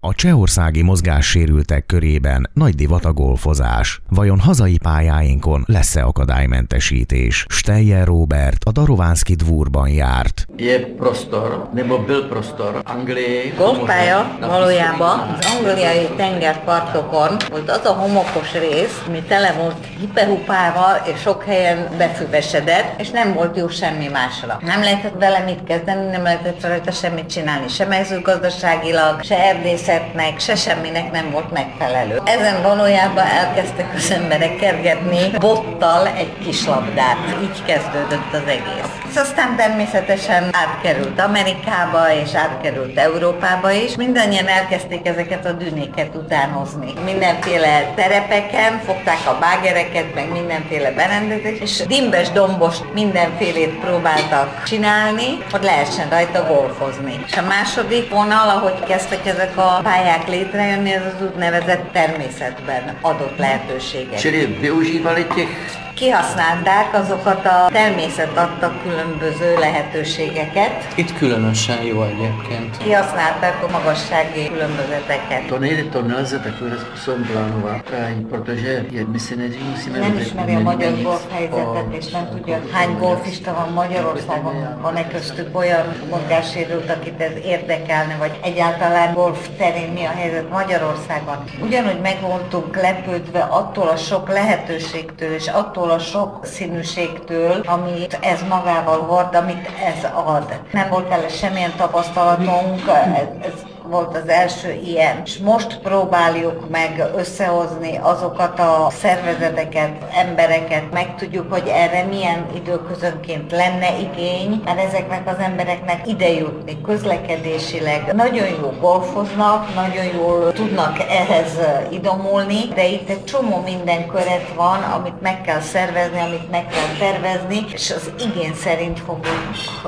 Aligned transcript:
A 0.00 0.14
csehországi 0.14 0.82
mozgássérültek 0.82 1.86
körében 1.86 2.50
nagy 2.52 2.74
divat 2.74 3.04
a 3.04 3.12
golfozás. 3.12 4.00
Vajon 4.08 4.38
hazai 4.38 4.78
pályáinkon 4.78 5.64
lesz-e 5.66 6.04
akadálymentesítés? 6.04 7.46
Steyer 7.48 8.06
Robert 8.06 8.64
a 8.64 8.72
Darovánszki 8.72 9.34
dvúrban 9.34 9.88
járt. 9.88 10.46
Je 10.56 10.78
prostor, 10.78 11.68
nebo 11.74 11.98
byl 11.98 12.28
prostor 12.28 12.80
Anglii. 12.84 13.52
Golfpálya 13.56 14.36
valójában 14.40 15.18
az 15.18 15.46
angliai 15.56 16.08
tengerpartokon 16.16 17.36
volt 17.50 17.70
az 17.70 17.84
a 17.84 17.92
homokos 17.92 18.52
rész, 18.52 19.02
ami 19.06 19.22
tele 19.22 19.52
volt 19.52 19.86
hiperupával, 20.00 21.02
és 21.14 21.20
sok 21.20 21.44
helyen 21.44 21.88
befüvesedett, 21.96 23.00
és 23.00 23.10
nem 23.10 23.32
volt 23.32 23.56
jó 23.56 23.68
semmi 23.68 24.08
másra. 24.08 24.58
Nem 24.60 24.80
lehetett 24.80 25.18
vele 25.18 25.38
mit 25.38 25.64
kezdeni, 25.64 26.10
nem 26.10 26.22
lehetett 26.22 26.66
rajta 26.66 26.90
semmit 26.90 27.26
csinálni, 27.30 27.68
se 27.68 27.84
mezőgazdaságilag, 27.84 29.22
se 29.22 29.38
erdész 29.38 29.87
természetnek, 29.88 30.40
se 30.40 30.54
semminek 30.54 31.10
nem 31.10 31.30
volt 31.30 31.50
megfelelő. 31.52 32.20
Ezen 32.24 32.62
valójában 32.62 33.24
elkezdtek 33.24 33.94
az 33.94 34.10
emberek 34.10 34.56
kergetni 34.56 35.30
bottal 35.38 36.06
egy 36.06 36.32
kis 36.44 36.66
labdát. 36.66 37.16
Így 37.42 37.64
kezdődött 37.64 38.32
az 38.32 38.42
egész. 38.46 39.16
Aztán 39.16 39.56
természetesen 39.56 40.50
átkerült 40.52 41.20
Amerikába, 41.20 42.12
és 42.12 42.34
átkerült 42.34 42.98
Európába 42.98 43.70
is. 43.70 43.96
Mindannyian 43.96 44.46
elkezdték 44.46 45.06
ezeket 45.06 45.46
a 45.46 45.52
dűnéket 45.52 46.14
utánozni. 46.14 46.92
Mindenféle 47.04 47.92
terepeken 47.94 48.80
fogták 48.86 49.18
a 49.26 49.38
bágereket, 49.40 50.14
meg 50.14 50.32
mindenféle 50.32 50.90
berendezést, 50.90 51.60
és 51.60 51.82
dimbes, 51.86 52.30
dombos 52.30 52.76
mindenfélét 52.94 53.78
próbáltak 53.80 54.62
csinálni, 54.64 55.38
hogy 55.50 55.62
lehessen 55.62 56.08
rajta 56.08 56.46
golfozni. 56.46 57.24
És 57.26 57.36
a 57.36 57.42
második 57.42 58.10
vonal, 58.10 58.48
ahogy 58.48 58.84
kezdtek 58.86 59.26
ezek 59.26 59.56
a 59.56 59.77
pályák 59.82 60.28
létrejönni, 60.28 60.92
ez 60.92 61.02
az 61.06 61.26
úgynevezett 61.32 61.92
természetben 61.92 62.96
adott 63.00 63.38
lehetőségek. 63.38 64.18
Čili 64.18 64.46
využívali 64.46 65.26
těch 65.34 65.87
kihasználták 65.98 66.94
azokat 66.94 67.46
a 67.46 67.68
természet 67.72 68.36
adta 68.36 68.72
különböző 68.82 69.58
lehetőségeket. 69.58 70.72
Itt 70.94 71.18
különösen 71.18 71.82
jó 71.82 72.02
egyébként. 72.02 72.76
Kihasználták 72.76 73.62
a 73.62 73.70
magassági 73.70 74.48
különbözeteket. 74.48 75.46
To 75.48 75.58
nejde, 75.58 75.82
to 75.82 76.00
nelze 76.02 76.38
takovým 76.38 76.78
způsobem 76.78 77.22
plánovat, 77.32 77.82
protože 78.30 78.84
my 79.12 79.18
si 79.18 79.36
nejdřív 79.36 79.62
musíme 79.70 79.98
Nem 79.98 80.18
ismeri 80.18 80.54
a 80.54 80.60
magyar 80.60 80.92
golf 81.02 81.32
helyzetet, 81.32 81.92
és 81.98 82.10
nem 82.10 82.28
tudja, 82.30 82.60
hány 82.72 82.96
golfista 82.98 83.54
van 83.54 83.72
Magyarországon, 83.72 84.78
van-e 84.80 85.08
köztük 85.08 85.56
olyan 85.56 85.86
mozgássérült, 86.10 86.90
akit 86.90 87.20
ez 87.20 87.32
érdekelne, 87.44 88.16
vagy 88.18 88.38
egyáltalán 88.42 89.14
golf 89.14 89.48
terén 89.58 89.92
mi 89.92 90.04
a 90.04 90.10
helyzet 90.10 90.50
Magyarországon. 90.50 91.44
Ugyanúgy 91.60 92.00
meg 92.00 92.20
voltunk 92.20 92.80
lepődve 92.80 93.40
attól 93.40 93.88
a 93.88 93.96
sok 93.96 94.28
lehetőségtől, 94.28 95.32
és 95.32 95.46
attól 95.46 95.87
attól 95.88 96.00
a 96.00 96.02
sok 96.02 96.44
színűségtől, 96.44 97.60
amit 97.66 98.18
ez 98.20 98.42
magával 98.48 99.00
hord, 99.00 99.34
amit 99.34 99.68
ez 99.84 100.04
ad. 100.24 100.60
Nem 100.72 100.88
volt 100.88 101.08
vele 101.08 101.28
semmilyen 101.28 101.72
tapasztalatunk, 101.76 102.88
ez, 102.88 103.46
ez 103.46 103.67
volt 103.90 104.16
az 104.16 104.28
első 104.28 104.80
ilyen, 104.84 105.22
és 105.24 105.38
most 105.38 105.78
próbáljuk 105.78 106.70
meg 106.70 107.10
összehozni 107.16 107.98
azokat 108.02 108.58
a 108.58 108.88
szervezeteket, 108.90 109.90
embereket, 110.14 110.92
meg 110.92 111.16
tudjuk, 111.16 111.52
hogy 111.52 111.68
erre 111.68 112.04
milyen 112.04 112.46
időközönként 112.54 113.50
lenne 113.50 113.98
igény, 113.98 114.62
mert 114.64 114.80
ezeknek 114.80 115.28
az 115.28 115.38
embereknek 115.38 116.06
ide 116.06 116.28
jutni 116.28 116.80
közlekedésileg. 116.80 118.14
Nagyon 118.14 118.46
jó 118.60 118.72
golfoznak, 118.80 119.74
nagyon 119.74 120.04
jól 120.04 120.52
tudnak 120.52 120.98
ehhez 120.98 121.58
idomulni, 121.90 122.68
de 122.74 122.86
itt 122.86 123.08
egy 123.08 123.24
csomó 123.24 123.60
minden 123.64 124.06
köret 124.06 124.48
van, 124.56 124.82
amit 124.82 125.20
meg 125.20 125.40
kell 125.40 125.60
szervezni, 125.60 126.20
amit 126.20 126.50
meg 126.50 126.66
kell 126.66 127.10
tervezni, 127.10 127.64
és 127.72 127.90
az 127.90 128.10
igény 128.18 128.54
szerint 128.54 129.00
fogjuk 129.00 129.36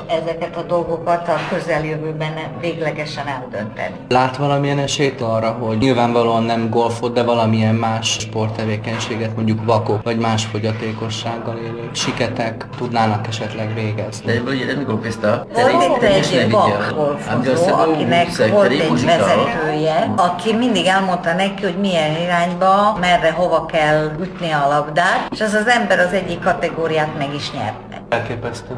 ezeket 0.07 0.57
a 0.57 0.61
dolgokat 0.61 1.27
a 1.27 1.35
közeljövőben 1.49 2.33
véglegesen 2.59 3.27
eldönteni 3.27 3.90
segíteni. 3.91 4.25
Lát 4.25 4.37
valamilyen 4.37 4.79
esélyt 4.79 5.21
arra, 5.21 5.51
hogy 5.51 5.77
nyilvánvalóan 5.77 6.43
nem 6.43 6.69
golfot, 6.69 7.13
de 7.13 7.23
valamilyen 7.23 7.75
más 7.75 8.11
sporttevékenységet, 8.19 9.35
mondjuk 9.35 9.65
vakok, 9.65 10.03
vagy 10.03 10.17
más 10.17 10.45
fogyatékossággal 10.45 11.57
élők, 11.57 11.95
siketek 11.95 12.65
tudnának 12.77 13.27
esetleg 13.27 13.73
végezni? 13.73 14.25
De 14.25 14.31
ebből 14.31 14.53
jeden 14.53 14.83
golfista, 14.83 15.45
Volt 15.53 15.83
itt 15.83 16.03
egy 16.03 16.51
vak 16.51 16.93
golfozó, 16.95 17.73
akinek 17.75 18.51
volt 18.51 18.71
egy 18.71 19.05
vezetője, 19.05 20.13
aki 20.15 20.53
mindig 20.53 20.85
elmondta 20.85 21.33
neki, 21.33 21.63
hogy 21.63 21.77
milyen 21.79 22.21
irányba, 22.21 22.97
merre, 22.99 23.31
hova 23.31 23.65
kell 23.65 24.11
ütni 24.21 24.51
a 24.51 24.67
labdát, 24.67 25.27
és 25.31 25.41
az 25.41 25.53
az 25.53 25.67
ember 25.67 25.99
az 25.99 26.13
egyik 26.13 26.39
kategóriát 26.39 27.17
meg 27.17 27.33
is 27.33 27.51
nyerte. 27.51 28.01
Elképesztő 28.09 28.75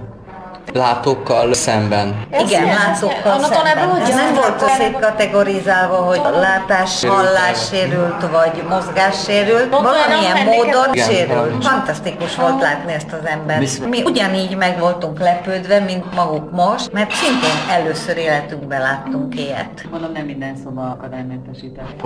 látókkal 0.74 1.54
szemben. 1.54 2.26
Igen, 2.46 2.66
látókkal 2.66 3.40
szemben. 3.40 4.02
Ez 4.02 4.16
nem 4.16 4.34
volt 4.34 4.70
szép 4.70 5.00
kategorizálva, 5.00 5.96
hogy 5.96 6.22
látás, 6.40 7.06
hallássérült 7.06 8.22
vagy 8.32 8.64
mozgássérült. 8.70 9.70
Valamilyen 9.70 10.46
módon 10.46 11.08
sérült. 11.08 11.66
Fantasztikus 11.66 12.36
volt 12.36 12.62
látni 12.62 12.94
ezt 12.94 13.12
az 13.22 13.28
embert. 13.28 13.88
Mi 13.90 14.04
ugyanígy 14.04 14.56
meg 14.56 14.80
voltunk 14.80 15.20
lepődve, 15.20 15.80
mint 15.80 16.16
maguk 16.16 16.52
most, 16.52 16.92
mert 16.92 17.12
szintén 17.12 17.76
először 17.76 18.18
életünkben 18.18 18.82
láttunk 18.82 19.40
ilyet. 19.40 19.86
Mondom, 19.92 20.12
nem 20.12 20.26
minden 20.26 20.56
szoba 20.64 20.82
akadálymentesített. 20.82 22.02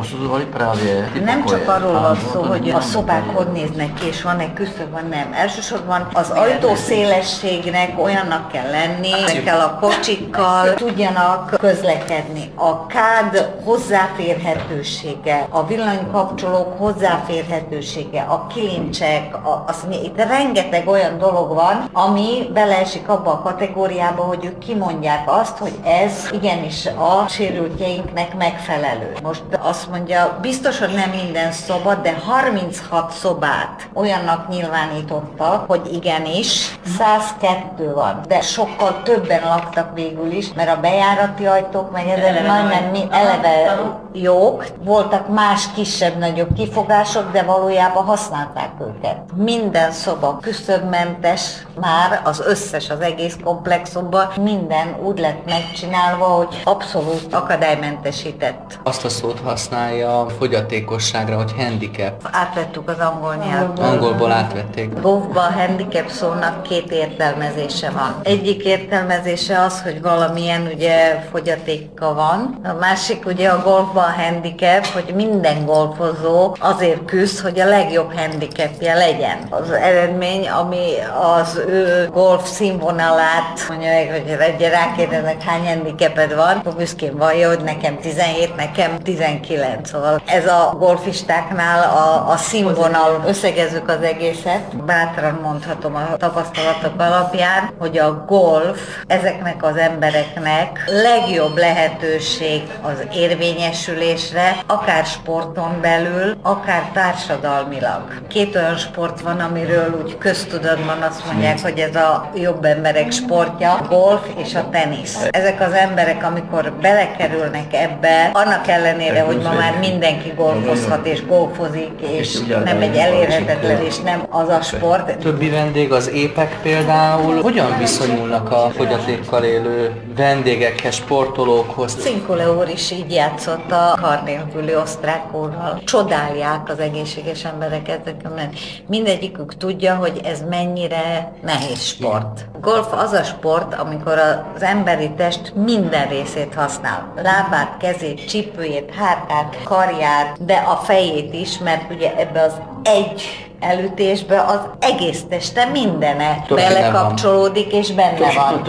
Nem 1.25 1.45
csak 1.45 1.67
arról 1.67 1.91
van 1.91 2.17
szó, 2.33 2.41
hogy 2.41 2.69
a 2.69 2.81
szobák 2.81 3.23
hogy 3.33 3.47
néznek 3.47 3.93
ki, 3.93 4.07
és 4.07 4.21
van-e 4.21 4.53
küszöb, 4.53 4.91
van 4.91 5.07
nem. 5.09 5.33
Elsősorban 5.33 6.07
az 6.13 6.29
ajtó 6.29 6.75
szélességnek 6.75 8.03
olyannak 8.03 8.46
kell 8.51 8.69
lenni, 8.69 9.43
kell 9.43 9.59
a 9.59 9.77
kocsikkal 9.79 10.73
tudjanak 10.73 11.55
közlekedni. 11.59 12.51
A 12.55 12.85
kád 12.85 13.53
hozzáférhetősége, 13.63 15.47
a 15.49 15.65
villanykapcsolók 15.65 16.77
hozzáférhetősége, 16.77 18.21
a 18.21 18.47
kilincsek, 18.47 19.35
a, 19.35 19.63
az, 19.67 19.85
itt 20.03 20.17
rengeteg 20.17 20.87
olyan 20.87 21.17
dolog 21.17 21.53
van, 21.53 21.89
ami 21.93 22.49
beleesik 22.53 23.09
abba 23.09 23.31
a 23.31 23.41
kategóriába, 23.41 24.23
hogy 24.23 24.45
ők 24.45 24.57
kimondják 24.57 25.23
azt, 25.25 25.57
hogy 25.57 25.73
ez 25.85 26.29
igenis 26.31 26.85
a 26.85 27.27
sérültjeinknek 27.27 28.37
megfelelő. 28.37 29.15
Most 29.23 29.43
azt 29.59 29.89
mondja, 29.89 30.37
biztos, 30.41 30.79
hogy 30.79 30.93
nem 30.93 31.09
minden 31.09 31.51
szoba, 31.51 31.95
de 31.95 32.15
36 32.25 33.11
szobát 33.11 33.89
olyannak 33.93 34.49
nyilvánítottak, 34.49 35.67
hogy 35.67 35.93
igenis 35.93 36.79
102 36.97 37.93
van. 37.93 38.21
De 38.27 38.36
sokkal 38.41 39.01
többen 39.03 39.41
laktak 39.43 39.93
végül 39.93 40.31
is, 40.31 40.53
mert 40.53 40.77
a 40.77 40.79
bejárati 40.79 41.45
ajtók, 41.45 41.91
meg 41.91 42.07
ezek 42.07 42.47
majdnem 42.47 42.83
mi 42.91 43.07
eleve 43.11 43.79
jók, 44.13 44.65
voltak 44.83 45.27
más 45.33 45.63
kisebb-nagyobb 45.75 46.53
kifogások, 46.53 47.31
de 47.31 47.43
valójában 47.43 48.03
használták 48.03 48.71
őket. 48.81 49.17
Minden 49.35 49.91
szoba 49.91 50.37
küszöbmentes, 50.41 51.65
már 51.79 52.21
az 52.23 52.43
összes, 52.45 52.89
az 52.89 52.99
egész 52.99 53.37
komplexumban 53.43 54.27
minden 54.41 54.95
úgy 55.03 55.19
lett 55.19 55.45
megcsinálva, 55.45 56.25
hogy 56.25 56.61
abszolút 56.63 57.33
akadálymentesített. 57.33 58.79
Azt 58.83 59.05
a 59.05 59.09
szót 59.09 59.39
használja 59.43 60.19
a 60.19 60.29
fogyatékosságra, 60.29 61.35
hogy 61.35 61.53
handicap. 61.57 62.29
Átvettük 62.31 62.89
az 62.89 62.99
angol 62.99 63.35
nyelvből. 63.35 63.85
Angolból 63.85 64.31
átvették. 64.31 65.01
Golfban 65.01 65.45
a 65.45 65.51
handicap 65.51 66.09
szónak 66.09 66.63
két 66.63 66.91
értelmezése 66.91 67.89
van. 67.89 68.15
Egy 68.27 68.47
egyik 68.47 68.65
értelmezése 68.65 69.61
az, 69.61 69.81
hogy 69.81 70.01
valamilyen 70.01 70.69
ugye 70.73 71.23
fogyatéka 71.31 72.13
van. 72.13 72.59
A 72.63 72.73
másik 72.79 73.25
ugye 73.25 73.49
a 73.49 73.61
golfban 73.63 74.03
a 74.03 74.21
handicap, 74.21 74.85
hogy 74.85 75.13
minden 75.15 75.65
golfozó 75.65 76.55
azért 76.59 77.05
küzd, 77.05 77.39
hogy 77.39 77.59
a 77.59 77.65
legjobb 77.65 78.17
handicapje 78.17 78.93
legyen. 78.93 79.37
Az 79.49 79.71
eredmény, 79.71 80.47
ami 80.47 80.93
az 81.39 81.61
ő 81.67 82.09
golf 82.13 82.49
színvonalát, 82.49 83.65
mondja 83.69 83.89
meg, 83.89 84.09
hogy 84.11 84.37
egy 84.39 84.69
rákérdeznek 84.69 85.43
hány 85.43 85.67
handicaped 85.67 86.35
van, 86.35 86.57
akkor 86.57 86.73
büszkén 86.73 87.17
vallja, 87.17 87.47
hogy 87.47 87.63
nekem 87.63 87.97
17, 87.97 88.55
nekem 88.55 88.97
19. 88.99 89.89
Szóval 89.89 90.21
ez 90.25 90.47
a 90.47 90.75
golfistáknál 90.79 91.89
a, 91.89 92.29
a 92.31 92.37
színvonal, 92.37 93.23
összegezzük 93.27 93.89
az 93.89 94.01
egészet, 94.01 94.85
bátran 94.85 95.39
mondhatom 95.43 95.95
a 95.95 96.17
tapasztalatok 96.17 96.93
alapján, 96.97 97.69
hogy 97.79 97.97
a 97.97 98.16
golf 98.25 98.79
ezeknek 99.07 99.63
az 99.63 99.77
embereknek 99.77 100.83
legjobb 100.85 101.57
lehetőség 101.57 102.61
az 102.81 103.07
érvényesülésre, 103.13 104.55
akár 104.67 105.05
sporton 105.05 105.77
belül, 105.81 106.37
akár 106.41 106.89
társadalmilag. 106.93 108.01
Két 108.27 108.55
olyan 108.55 108.77
sport 108.77 109.21
van, 109.21 109.39
amiről 109.39 110.01
úgy 110.03 110.17
köztudatban 110.17 111.01
azt 111.01 111.25
mondják, 111.25 111.59
hogy 111.61 111.79
ez 111.79 111.95
a 111.95 112.29
jobb 112.35 112.65
emberek 112.65 113.11
sportja, 113.11 113.73
a 113.73 113.85
golf 113.89 114.21
és 114.37 114.55
a 114.55 114.69
tenisz. 114.69 115.27
Ezek 115.29 115.61
az 115.61 115.73
emberek, 115.73 116.23
amikor 116.23 116.73
belekerülnek 116.81 117.73
ebbe, 117.73 118.29
annak 118.33 118.67
ellenére, 118.67 119.21
hogy 119.21 119.41
ma 119.41 119.53
már 119.53 119.79
mindenki 119.79 120.33
golfozhat 120.35 121.05
és 121.05 121.25
golfozik, 121.25 121.91
és 121.99 122.39
nem 122.63 122.81
egy 122.81 122.95
elérhetetlen 122.95 123.81
és 123.81 123.99
nem 123.99 124.23
az 124.29 124.49
a 124.49 124.61
sport. 124.61 125.17
Többi 125.17 125.49
vendég, 125.49 125.91
az 125.91 126.09
épek 126.09 126.59
például, 126.61 127.41
hogyan 127.41 127.77
viszonyulnak 128.07 128.51
a 128.51 128.69
fogyatékkal 128.75 129.43
élő 129.43 130.01
vendégekhez, 130.15 130.95
sportolókhoz? 130.95 131.95
Cinkule 131.95 132.51
úr 132.51 132.69
is 132.69 132.91
így 132.91 133.11
játszott 133.11 133.71
a 133.71 133.97
kar 134.01 134.21
nélküli 134.23 134.75
osztrák 134.75 135.33
úrral. 135.33 135.81
Csodálják 135.83 136.69
az 136.69 136.79
egészséges 136.79 137.45
embereket, 137.45 138.15
mert 138.35 138.53
mindegyikük 138.87 139.57
tudja, 139.57 139.95
hogy 139.95 140.21
ez 140.23 140.43
mennyire 140.49 141.31
nehéz 141.43 141.81
sport. 141.81 142.45
Golf 142.61 142.93
az 142.93 143.11
a 143.11 143.23
sport, 143.23 143.73
amikor 143.73 144.17
az 144.55 144.61
emberi 144.61 145.11
test 145.17 145.53
minden 145.55 146.07
részét 146.07 146.53
használ. 146.53 147.13
Lábát, 147.15 147.77
kezét, 147.79 148.27
csípőjét, 148.27 148.93
hátát, 148.95 149.57
karját, 149.63 150.45
de 150.45 150.55
a 150.55 150.75
fejét 150.75 151.33
is, 151.33 151.57
mert 151.57 151.91
ugye 151.91 152.15
ebbe 152.15 152.41
az 152.41 152.53
egy 152.83 153.46
elütésbe 153.59 154.41
az 154.41 154.59
egész 154.79 155.23
teste 155.29 155.65
mindene 155.65 156.45
belekapcsolódik 156.49 157.73
és 157.73 157.91
benne 157.91 158.31
van. 158.35 158.61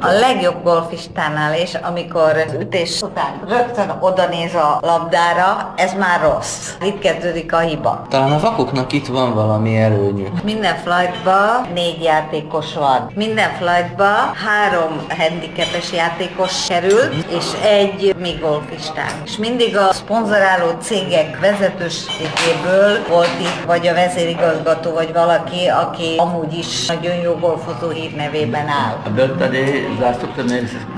A 0.00 0.10
legjobb 0.18 0.62
golfistánál 0.62 1.60
is, 1.60 1.74
amikor 1.74 2.44
az 2.46 2.52
ütés 2.60 3.00
után 3.02 3.40
rögtön 3.48 3.96
oda 4.00 4.26
néz 4.26 4.54
a 4.54 4.78
labdára, 4.82 5.72
ez 5.76 5.92
már 5.92 6.20
rossz. 6.20 6.70
Itt 6.82 6.98
kezdődik 6.98 7.52
a 7.52 7.58
hiba. 7.58 8.06
Talán 8.08 8.32
a 8.32 8.40
vakoknak 8.40 8.92
itt 8.92 9.06
van 9.06 9.34
valami 9.34 9.76
előnyük. 9.78 10.42
Minden 10.42 10.76
flightba 10.76 11.66
négy 11.74 12.02
játékos 12.02 12.74
van. 12.74 13.10
Minden 13.14 13.50
flightba 13.58 14.08
három 14.46 15.06
handicapes 15.18 15.92
játékos 15.92 16.66
kerül, 16.66 17.02
és 17.28 17.44
egy 17.64 18.14
mi 18.18 18.38
golfistán. 18.40 19.10
És 19.24 19.36
mindig 19.36 19.76
a 19.76 19.92
szponzoráló 19.92 20.66
cégek 20.80 21.40
vezetőségéből 21.40 23.06
volt 23.08 23.40
itt, 23.40 23.64
vagy 23.66 23.89
a 23.90 23.94
vezérigazgató, 23.94 24.92
vagy 24.92 25.12
valaki, 25.12 25.66
aki 25.66 26.14
amúgy 26.16 26.58
is 26.58 26.86
nagyon 26.86 27.14
jó 27.14 27.32
golfozó 27.34 27.88
hírnevében 27.90 28.68
áll. 28.68 29.12
Byl 29.14 29.36
tady 29.36 29.86
zástupce 30.00 30.42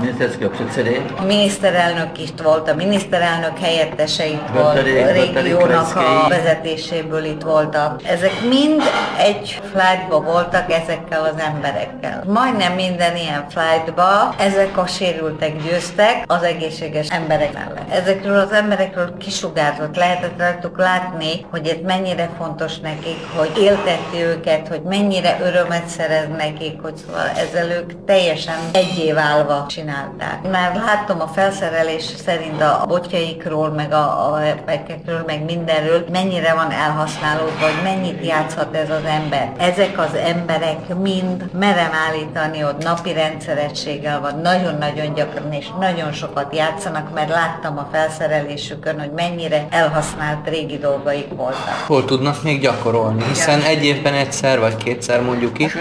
ministerského 0.01 0.49
předsedy. 0.49 1.01
A 1.17 1.23
miniszterelnök 1.23 2.17
is 2.19 2.29
volt, 2.43 2.69
a 2.69 2.75
miniszterelnök 2.75 3.59
helyettese 3.59 4.25
itt 4.25 4.47
volt, 4.53 4.77
a 4.77 5.11
régiónak 5.11 5.95
a 5.95 6.27
vezetéséből 6.29 7.23
itt 7.23 7.41
voltak. 7.41 8.01
Ezek 8.03 8.41
mind 8.49 8.81
egy 9.17 9.61
flightba 9.71 10.21
voltak 10.21 10.71
ezekkel 10.71 11.21
az 11.23 11.43
emberekkel. 11.53 12.23
Majdnem 12.27 12.73
minden 12.73 13.15
ilyen 13.15 13.45
flightba 13.49 14.35
ezek 14.37 14.77
a 14.77 14.87
sérültek 14.87 15.63
győztek 15.63 16.23
az 16.27 16.43
egészséges 16.43 17.09
emberek 17.09 17.53
mellett. 17.53 17.91
Ezekről 17.91 18.39
az 18.39 18.51
emberekről 18.51 19.17
kisugárzott, 19.17 19.95
lehetett 19.95 20.39
rajtuk 20.39 20.77
látni, 20.77 21.45
hogy 21.51 21.67
ez 21.67 21.77
mennyire 21.85 22.29
fontos 22.37 22.79
nekik, 22.83 23.17
hogy 23.35 23.51
élteti 23.57 24.23
őket, 24.23 24.67
hogy 24.67 24.81
mennyire 24.81 25.39
örömet 25.41 25.87
szerez 25.87 26.27
nekik, 26.37 26.81
hogy 26.81 26.95
szóval 26.95 27.27
ezzel 27.27 27.69
ők 27.69 28.05
teljesen 28.05 28.55
egyé 28.71 29.11
válva 29.11 29.65
csinálták. 29.69 30.49
Már 30.51 30.75
láttam 30.75 31.21
a 31.21 31.27
felszerelés 31.27 32.03
szerint 32.03 32.61
a 32.61 32.85
botjaikról, 32.87 33.69
meg 33.69 33.91
a, 33.91 34.33
a 34.33 34.39
pekekről, 34.65 35.23
meg 35.25 35.43
mindenről, 35.45 36.05
mennyire 36.11 36.53
van 36.53 36.71
elhasználódva, 36.71 37.65
hogy 37.65 37.83
mennyit 37.83 38.25
játszhat 38.25 38.75
ez 38.75 38.89
az 38.89 39.05
ember. 39.05 39.51
Ezek 39.57 39.99
az 39.99 40.13
emberek 40.15 40.95
mind 41.01 41.49
merem 41.59 41.91
állítani, 42.07 42.59
hogy 42.59 42.75
napi 42.79 43.13
rendszerességgel 43.13 44.19
van, 44.19 44.39
nagyon-nagyon 44.39 45.13
gyakran 45.13 45.53
és 45.53 45.67
nagyon 45.79 46.11
sokat 46.11 46.55
játszanak, 46.55 47.13
mert 47.13 47.29
láttam 47.29 47.77
a 47.77 47.87
felszerelésükön, 47.91 48.99
hogy 48.99 49.11
mennyire 49.11 49.67
elhasznált 49.69 50.49
régi 50.49 50.77
dolgaik 50.77 51.27
voltak. 51.35 51.83
Hol 51.85 52.05
tudnak 52.05 52.43
még 52.43 52.61
gyakorolni, 52.73 53.23
hiszen 53.27 53.61
egy 53.61 53.83
évben 53.85 54.13
egyszer 54.13 54.59
vagy 54.59 54.75
kétszer 54.75 55.21
mondjuk 55.21 55.59
is. 55.59 55.77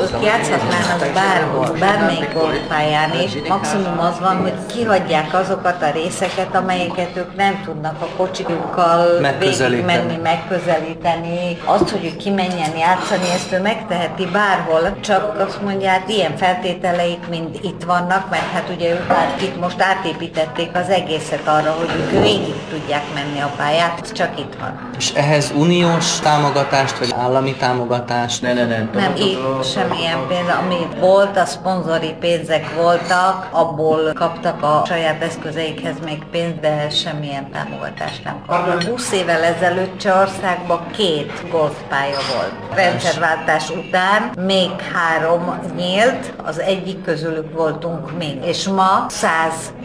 Ők 0.00 0.24
játszhatnának 0.24 1.12
bárhol, 1.14 1.76
bármelyik 1.78 2.32
golfpályán 2.34 3.10
is. 3.24 3.32
Maximum 3.48 3.98
az 3.98 4.18
van, 4.20 4.36
hogy 4.36 4.52
kihagyják 4.66 5.34
azokat 5.34 5.82
a 5.82 5.90
részeket, 5.90 6.54
amelyeket 6.54 7.16
ők 7.16 7.36
nem 7.36 7.62
tudnak 7.64 7.96
a 8.00 8.06
kocsijukkal 8.16 9.20
végigmenni, 9.38 10.16
megközelíteni. 10.22 11.58
Azt, 11.64 11.88
hogy 11.90 12.04
ő 12.04 12.16
kimenjen 12.16 12.76
játszani, 12.76 13.30
ezt 13.34 13.52
ő 13.52 13.60
megteheti 13.60 14.26
bárhol, 14.26 15.00
csak 15.00 15.40
azt 15.46 15.62
mondják, 15.62 16.02
ilyen 16.06 16.36
feltételeik, 16.36 17.28
mint 17.30 17.64
itt 17.64 17.82
vannak, 17.86 18.30
mert 18.30 18.50
hát 18.52 18.68
ugye 18.76 18.90
ők 18.92 19.06
hát 19.06 19.42
itt 19.42 19.60
most 19.60 19.80
átépítették 19.82 20.70
az 20.74 20.88
egészet 20.88 21.48
arra, 21.48 21.70
hogy 21.70 21.90
ők 22.00 22.22
végig 22.22 22.54
tudják 22.70 23.04
menni 23.14 23.40
a 23.40 23.50
pályát, 23.56 24.00
ez 24.02 24.12
csak 24.12 24.38
itt 24.38 24.54
van. 24.60 24.90
És 24.98 25.12
ehhez 25.14 25.52
uniós 25.56 26.20
támogatást, 26.20 26.98
vagy 26.98 27.14
állami 27.18 27.54
támogatást? 27.54 28.42
Ne, 28.42 28.52
ne, 28.52 28.64
ne. 28.70 29.00
Nem, 29.00 29.12
itt 29.16 29.64
semmilyen 29.64 30.26
pénz, 30.28 30.48
ami 30.60 30.88
volt, 31.00 31.36
a 31.36 31.44
szponzori 31.44 32.14
pénzek 32.20 32.74
voltak, 32.74 33.48
abból 33.50 34.12
kaptak 34.14 34.62
a 34.62 34.82
saját 34.86 35.22
eszközeikhez 35.22 35.94
még 36.04 36.22
pénzt, 36.30 36.60
de 36.60 36.90
semmilyen 36.90 37.50
támogatást 37.50 38.24
nem 38.24 38.42
kaptak. 38.46 38.82
20 38.82 39.12
évvel 39.12 39.42
ezelőtt 39.42 39.98
Csehországban 39.98 40.86
két 40.96 41.50
golfpálya 41.50 42.18
volt. 42.34 42.52
Rendszerváltás 42.74 43.70
után 43.70 44.30
még 44.46 44.70
három 44.92 45.60
nyílt, 45.76 46.32
az 46.44 46.58
egyik 46.58 47.04
közülük 47.04 47.52
voltunk 47.52 48.16
mi. 48.18 48.38
És 48.44 48.68
ma 48.68 49.06
100 49.08 49.28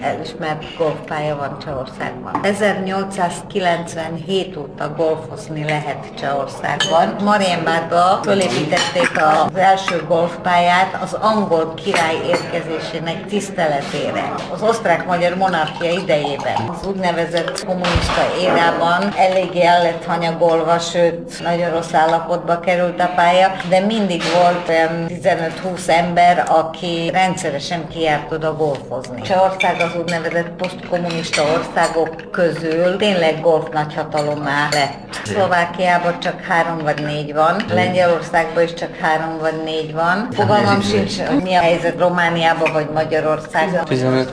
elismert 0.01 0.77
golfpálya 0.77 1.35
van 1.35 1.57
Csehországban. 1.63 2.39
1897 2.43 4.57
óta 4.57 4.93
golfozni 4.97 5.63
lehet 5.63 6.05
Csehországban. 6.19 7.15
Marienbádba 7.23 8.19
fölépítették 8.75 9.23
az 9.23 9.57
első 9.57 10.03
golfpályát 10.07 10.97
az 11.01 11.13
angol 11.13 11.73
király 11.73 12.15
érkezésének 12.27 13.25
tiszteletére. 13.25 14.33
Az 14.53 14.61
osztrák-magyar 14.61 15.35
monarchia 15.35 15.91
idejében. 15.91 16.69
Az 16.79 16.87
úgynevezett 16.87 17.65
kommunista 17.65 18.21
érában 18.41 19.13
eléggé 19.17 19.61
el 19.61 19.81
lett 19.81 20.05
hanyagolva, 20.05 20.79
sőt 20.79 21.43
nagyon 21.43 21.69
rossz 21.71 21.93
állapotba 21.93 22.59
került 22.59 23.01
a 23.01 23.11
pálya, 23.15 23.51
de 23.69 23.79
mindig 23.79 24.21
volt 24.33 24.69
olyan 24.69 25.05
15-20 25.07 25.87
ember, 25.87 26.43
aki 26.47 27.09
rendszeresen 27.13 27.87
kijárt 27.87 28.31
oda 28.31 28.55
golfozni. 28.55 29.21
Csehország 29.21 29.81
az 29.81 29.99
úgynevezett 29.99 30.49
posztkommunista 30.49 31.43
országok 31.43 32.31
közül 32.31 32.97
tényleg 32.97 33.41
golf 33.41 33.69
nagyhatalommá 33.73 34.67
lett. 34.71 35.03
Szlovákiában 35.23 36.19
csak 36.19 36.41
három 36.41 36.77
vagy 36.77 37.03
négy 37.03 37.33
van, 37.33 37.63
Lengyelországban 37.73 38.64
is 38.65 38.73
csak 38.73 38.95
három 39.01 39.37
vagy 39.39 39.61
négy 39.63 39.93
van. 39.93 40.27
Fogalmam 40.31 40.81
sincs, 40.81 41.19
hogy 41.19 41.41
mi 41.43 41.53
a 41.55 41.59
helyzet 41.59 41.99
Romániában 41.99 42.73
vagy 42.73 42.89
Magyarországon. 42.93 43.85
15. 43.85 44.29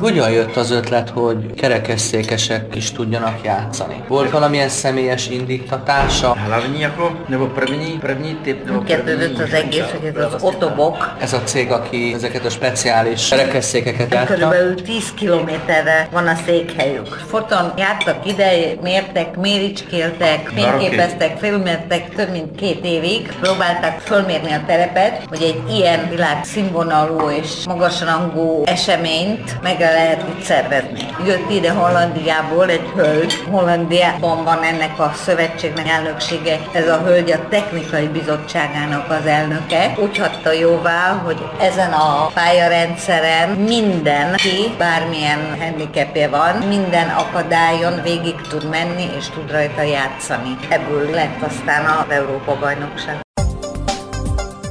Hogyan 0.00 0.30
jött 0.30 0.56
az 0.56 0.70
ötlet, 0.70 1.10
hogy 1.10 1.54
kerekesszékesek 1.54 2.74
is 2.74 2.92
tudjanak 2.92 3.38
játszani? 3.44 4.02
Volt 4.08 4.30
valamilyen 4.30 4.68
személyes 4.68 5.28
indítatása? 5.28 6.36
Hlavní 6.46 6.80
jako, 6.80 7.10
nebo 7.28 7.46
první, 7.46 7.98
první 8.00 8.38
typ, 8.42 8.64
nebo 8.64 8.82
kezdődött 8.82 9.38
az 9.38 9.52
egész, 9.52 9.90
hogy 10.00 10.12
ez 10.16 10.32
az 10.32 10.42
Otobok, 10.42 11.16
Ez 11.20 11.32
a 11.32 11.42
cég, 11.44 11.70
aki 11.70 12.12
ezeket 12.14 12.44
a 12.44 12.50
speciális 12.50 13.28
kerekesszékeket 13.28 14.08
gyárta. 14.08 14.34
Körülbelül 14.34 14.82
10 14.82 15.14
kilométerre 15.14 16.08
van 16.12 16.26
a 16.26 16.34
székhelyük. 16.46 17.06
Foton 17.06 17.72
jártak 17.76 18.26
ide, 18.26 18.50
mértek, 18.82 19.36
méricskéltek, 19.36 20.52
fényképeztek, 20.54 21.38
filmeztek 21.38 22.14
több 22.14 22.30
mint 22.30 22.54
két 22.56 22.84
évig. 22.84 23.32
Próbálták 23.40 23.63
fölmérni 24.04 24.52
a 24.52 24.64
terepet, 24.66 25.24
hogy 25.28 25.42
egy 25.42 25.62
ilyen 25.70 26.08
világszínvonalú 26.08 27.30
és 27.30 27.64
magasrangú 27.66 28.62
eseményt 28.64 29.62
meg 29.62 29.80
lehet 29.80 30.24
itt 30.28 30.42
szervezni. 30.42 31.06
Jött 31.26 31.50
ide 31.50 31.70
Hollandiából 31.70 32.68
egy 32.68 32.92
hölgy. 32.96 33.44
Hollandiában 33.50 34.44
van 34.44 34.62
ennek 34.62 34.98
a 34.98 35.12
szövetségnek 35.14 35.88
elnöksége. 35.88 36.58
Ez 36.72 36.88
a 36.88 37.02
hölgy 37.04 37.30
a 37.30 37.48
technikai 37.48 38.06
bizottságának 38.06 39.10
az 39.10 39.26
elnöke. 39.26 39.94
Úgy 39.98 40.18
hagyta 40.18 40.52
jóvá, 40.52 41.20
hogy 41.24 41.38
ezen 41.60 41.92
a 41.92 42.30
pályarendszeren 42.34 43.48
mindenki, 43.48 44.74
bármilyen 44.78 45.56
handicapje 45.60 46.28
van, 46.28 46.56
minden 46.56 47.08
akadályon 47.08 48.02
végig 48.02 48.40
tud 48.48 48.68
menni 48.68 49.06
és 49.18 49.28
tud 49.28 49.50
rajta 49.50 49.82
játszani. 49.82 50.56
Ebből 50.68 51.10
lett 51.10 51.42
aztán 51.42 51.84
az 51.84 52.10
Európa-bajnokság. 52.10 53.23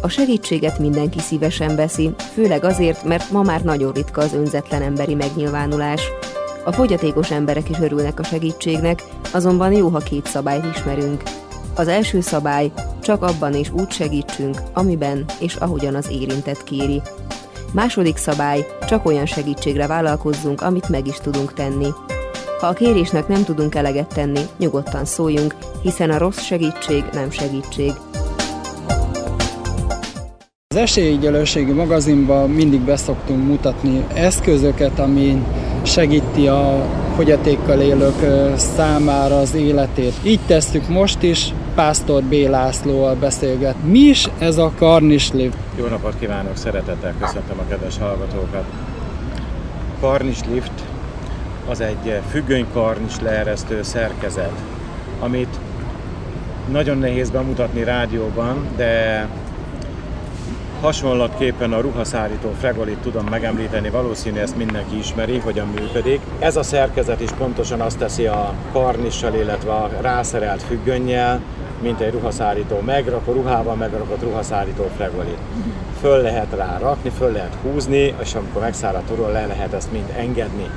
A 0.03 0.09
segítséget 0.09 0.79
mindenki 0.79 1.19
szívesen 1.19 1.75
veszi, 1.75 2.13
főleg 2.33 2.63
azért, 2.63 3.03
mert 3.03 3.31
ma 3.31 3.41
már 3.41 3.61
nagyon 3.61 3.91
ritka 3.91 4.21
az 4.21 4.33
önzetlen 4.33 4.81
emberi 4.81 5.15
megnyilvánulás. 5.15 6.01
A 6.65 6.71
fogyatékos 6.71 7.31
emberek 7.31 7.69
is 7.69 7.79
örülnek 7.79 8.19
a 8.19 8.23
segítségnek, 8.23 9.03
azonban 9.33 9.71
jó, 9.71 9.87
ha 9.87 9.99
két 9.99 10.25
szabályt 10.25 10.65
ismerünk. 10.75 11.23
Az 11.75 11.87
első 11.87 12.21
szabály, 12.21 12.71
csak 13.01 13.23
abban 13.23 13.53
és 13.53 13.69
úgy 13.71 13.91
segítsünk, 13.91 14.57
amiben 14.73 15.25
és 15.39 15.55
ahogyan 15.55 15.95
az 15.95 16.09
érintett 16.11 16.63
kéri. 16.63 17.01
Második 17.73 18.17
szabály, 18.17 18.67
csak 18.87 19.05
olyan 19.05 19.25
segítségre 19.25 19.87
vállalkozzunk, 19.87 20.61
amit 20.61 20.89
meg 20.89 21.07
is 21.07 21.17
tudunk 21.17 21.53
tenni. 21.53 21.87
Ha 22.59 22.67
a 22.67 22.73
kérésnek 22.73 23.27
nem 23.27 23.43
tudunk 23.43 23.75
eleget 23.75 24.13
tenni, 24.13 24.41
nyugodtan 24.57 25.05
szóljunk, 25.05 25.55
hiszen 25.81 26.09
a 26.09 26.17
rossz 26.17 26.41
segítség 26.41 27.03
nem 27.13 27.31
segítség. 27.31 27.91
Az 30.73 30.79
esélyegyelőségi 30.79 31.71
magazinban 31.71 32.49
mindig 32.49 32.79
beszoktunk 32.79 33.47
mutatni 33.47 34.03
eszközöket, 34.13 34.99
ami 34.99 35.43
segíti 35.83 36.47
a 36.47 36.85
fogyatékkal 37.15 37.81
élők 37.81 38.49
számára 38.55 39.37
az 39.37 39.55
életét. 39.55 40.13
Így 40.23 40.39
tesszük 40.45 40.87
most 40.87 41.21
is, 41.21 41.53
Pásztor 41.75 42.23
B. 42.23 42.33
Lászlóval 42.33 43.15
beszélget. 43.15 43.75
Mi 43.83 43.99
is 43.99 44.29
ez 44.39 44.57
a 44.57 44.71
karnislift? 44.77 45.57
Jó 45.77 45.85
napot 45.85 46.19
kívánok, 46.19 46.57
szeretettel 46.57 47.13
köszöntöm 47.19 47.59
a 47.59 47.69
kedves 47.69 47.97
hallgatókat. 47.97 48.65
Karnislift 49.99 50.83
az 51.69 51.81
egy 51.81 52.19
függönykarnis 52.31 53.19
leeresztő 53.21 53.83
szerkezet, 53.83 54.61
amit 55.19 55.59
nagyon 56.71 56.97
nehéz 56.97 57.29
bemutatni 57.29 57.83
rádióban, 57.83 58.67
de 58.75 59.27
hasonlatképpen 60.83 61.73
a 61.73 61.81
ruhaszárító 61.81 62.51
fregolit 62.59 62.97
tudom 62.97 63.25
megemlíteni, 63.29 63.89
valószínű 63.89 64.39
ezt 64.39 64.57
mindenki 64.57 64.97
ismeri, 64.97 65.37
hogyan 65.37 65.67
működik. 65.67 66.21
Ez 66.39 66.55
a 66.55 66.63
szerkezet 66.63 67.21
is 67.21 67.31
pontosan 67.31 67.81
azt 67.81 67.97
teszi 67.97 68.25
a 68.25 68.53
karnissal, 68.71 69.33
illetve 69.33 69.71
a 69.71 69.89
rászerelt 70.01 70.63
függönnyel, 70.63 71.41
mint 71.81 71.99
egy 71.99 72.11
ruhaszárító 72.11 72.79
megrakó, 72.85 73.33
ruhával 73.33 73.75
megrakott 73.75 74.21
ruhaszárító 74.21 74.89
fregolit. 74.95 75.37
Föl 76.01 76.21
lehet 76.21 76.55
rá 76.55 76.77
rakni, 76.77 77.09
föl 77.09 77.31
lehet 77.31 77.57
húzni, 77.61 78.13
és 78.21 78.35
amikor 78.35 78.61
megszáradt 78.61 79.07
turul, 79.07 79.31
le 79.31 79.45
lehet 79.45 79.73
ezt 79.73 79.91
mind 79.91 80.13
engedni. 80.17 80.69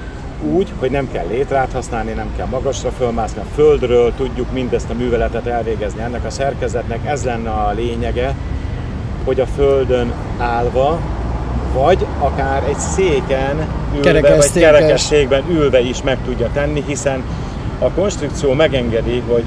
Úgy, 0.53 0.73
hogy 0.79 0.91
nem 0.91 1.11
kell 1.13 1.27
létrát 1.27 1.73
használni, 1.73 2.13
nem 2.13 2.33
kell 2.37 2.47
magasra 2.47 2.91
fölmászni, 2.91 3.41
a 3.41 3.55
földről 3.55 4.15
tudjuk 4.15 4.53
mindezt 4.53 4.91
a 4.91 4.95
műveletet 4.95 5.47
elvégezni. 5.47 6.03
Ennek 6.03 6.25
a 6.25 6.31
szerkezetnek 6.31 7.07
ez 7.07 7.25
lenne 7.25 7.51
a 7.51 7.73
lényege, 7.73 8.35
hogy 9.27 9.41
a 9.41 9.47
földön 9.47 10.13
állva, 10.39 11.01
vagy 11.75 12.07
akár 12.19 12.63
egy 12.69 12.79
széken 12.79 13.67
ülve, 13.97 14.37
vagy 14.37 14.53
kerekességben 14.53 15.45
ülve 15.51 15.81
is 15.81 16.03
meg 16.03 16.19
tudja 16.25 16.51
tenni, 16.53 16.83
hiszen 16.87 17.23
a 17.79 17.91
konstrukció 17.91 18.53
megengedi, 18.53 19.23
hogy 19.29 19.45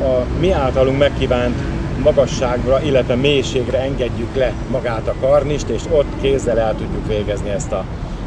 a 0.00 0.24
mi 0.40 0.50
általunk 0.50 0.98
megkívánt 0.98 1.54
magasságra, 2.02 2.82
illetve 2.82 3.14
mélységre 3.14 3.78
engedjük 3.78 4.34
le 4.34 4.52
magát 4.70 5.08
a 5.08 5.14
karnist, 5.20 5.68
és 5.68 5.82
ott 5.90 6.20
kézzel 6.20 6.58
el 6.58 6.74
tudjuk 6.74 7.06
végezni 7.06 7.50
ezt 7.50 7.72
a 7.72 7.84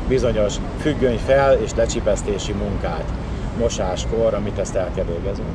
bizonyos 0.07 0.53
függöny 0.81 1.19
fel 1.25 1.53
és 1.53 1.69
lecsipesztési 1.75 2.51
munkát 2.51 3.05
mosáskor, 3.59 4.33
amit 4.33 4.59
ezt 4.59 4.75
el 4.75 4.89
kell 4.95 5.05
végezünk. 5.05 5.47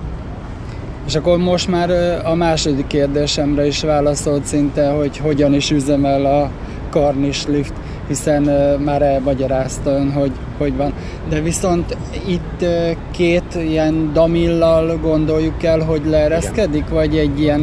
És 1.06 1.14
akkor 1.14 1.38
most 1.38 1.68
már 1.68 1.90
a 2.24 2.34
második 2.34 2.86
kérdésemre 2.86 3.66
is 3.66 3.82
válaszolt 3.82 4.44
szinte, 4.44 4.90
hogy 4.90 5.16
hogyan 5.16 5.54
is 5.54 5.70
üzemel 5.70 6.24
a 6.24 6.50
karnis 6.90 7.46
lift, 7.46 7.72
hiszen 8.08 8.42
már 8.84 9.02
elmagyarázta 9.02 9.90
ön, 9.90 10.12
hogy 10.12 10.32
hogy 10.58 10.76
van. 10.76 10.92
De 11.28 11.40
viszont 11.40 11.96
itt 12.26 12.64
két 13.10 13.54
ilyen 13.54 14.10
damillal 14.12 14.98
gondoljuk 15.02 15.62
el, 15.62 15.80
hogy 15.80 16.02
leereszkedik, 16.06 16.80
igen. 16.80 16.94
vagy 16.94 17.16
egy 17.16 17.40
ilyen... 17.40 17.60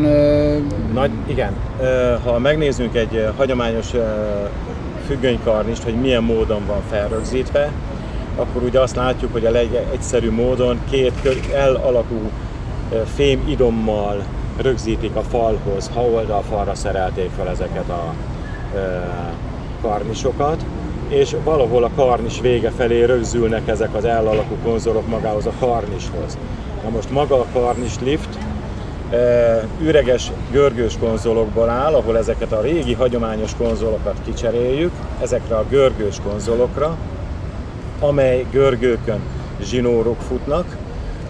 Nagy, 0.94 1.12
igen. 1.28 1.54
Ha 2.24 2.40
megnézzünk 2.40 2.96
egy 2.96 3.28
hagyományos 3.38 3.88
függönykarnist, 5.08 5.84
hogy 5.84 5.94
milyen 5.94 6.24
módon 6.24 6.62
van 6.68 6.82
felrögzítve, 6.90 7.72
akkor 8.36 8.64
ugye 8.64 8.80
azt 8.80 8.96
látjuk, 8.96 9.32
hogy 9.32 9.46
a 9.46 9.52
legegyszerű 9.52 10.32
módon 10.32 10.80
két 10.90 11.14
L 11.72 11.88
alakú 11.88 12.30
fém 13.16 13.44
idommal 13.48 14.24
rögzítik 14.58 15.16
a 15.16 15.22
falhoz, 15.22 15.90
ha 15.94 16.02
oldalfalra 16.02 16.76
szerelték 16.76 17.30
fel 17.38 17.50
ezeket 17.50 17.90
a 17.90 18.14
karnisokat, 19.82 20.66
és 21.08 21.36
valahol 21.44 21.84
a 21.84 21.90
karnis 21.96 22.40
vége 22.42 22.70
felé 22.70 23.04
rögzülnek 23.04 23.68
ezek 23.68 23.96
az 23.96 24.04
L 24.04 24.28
alakú 24.28 24.56
konzolok 24.64 25.08
magához 25.08 25.46
a 25.46 25.54
karnishoz. 25.60 26.38
Na 26.84 26.90
most 26.90 27.12
maga 27.12 27.36
a 27.36 27.46
karnis 27.54 28.00
lift 28.00 28.38
üreges 29.82 30.32
görgős 30.52 30.98
konzolokból 31.00 31.70
áll, 31.70 31.94
ahol 31.94 32.18
ezeket 32.18 32.52
a 32.52 32.62
régi 32.62 32.94
hagyományos 32.94 33.56
konzolokat 33.56 34.16
kicseréljük, 34.26 34.92
ezekre 35.22 35.56
a 35.56 35.66
görgős 35.70 36.16
konzolokra, 36.30 36.98
amely 38.00 38.46
görgőkön 38.52 39.20
zsinórok 39.64 40.22
futnak, 40.22 40.78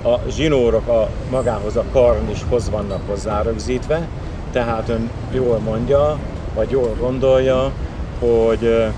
a 0.04 0.20
zsinórok 0.30 0.88
a 0.88 1.10
magához 1.30 1.76
a 1.76 1.84
karnishoz 1.92 2.70
vannak 2.70 3.02
hozzárögzítve, 3.08 4.08
tehát 4.52 4.90
ön 4.90 5.10
jól 5.32 5.60
mondja, 5.60 6.18
vagy 6.56 6.70
jól 6.70 6.96
gondolja, 7.00 7.72
hogy 8.20 8.92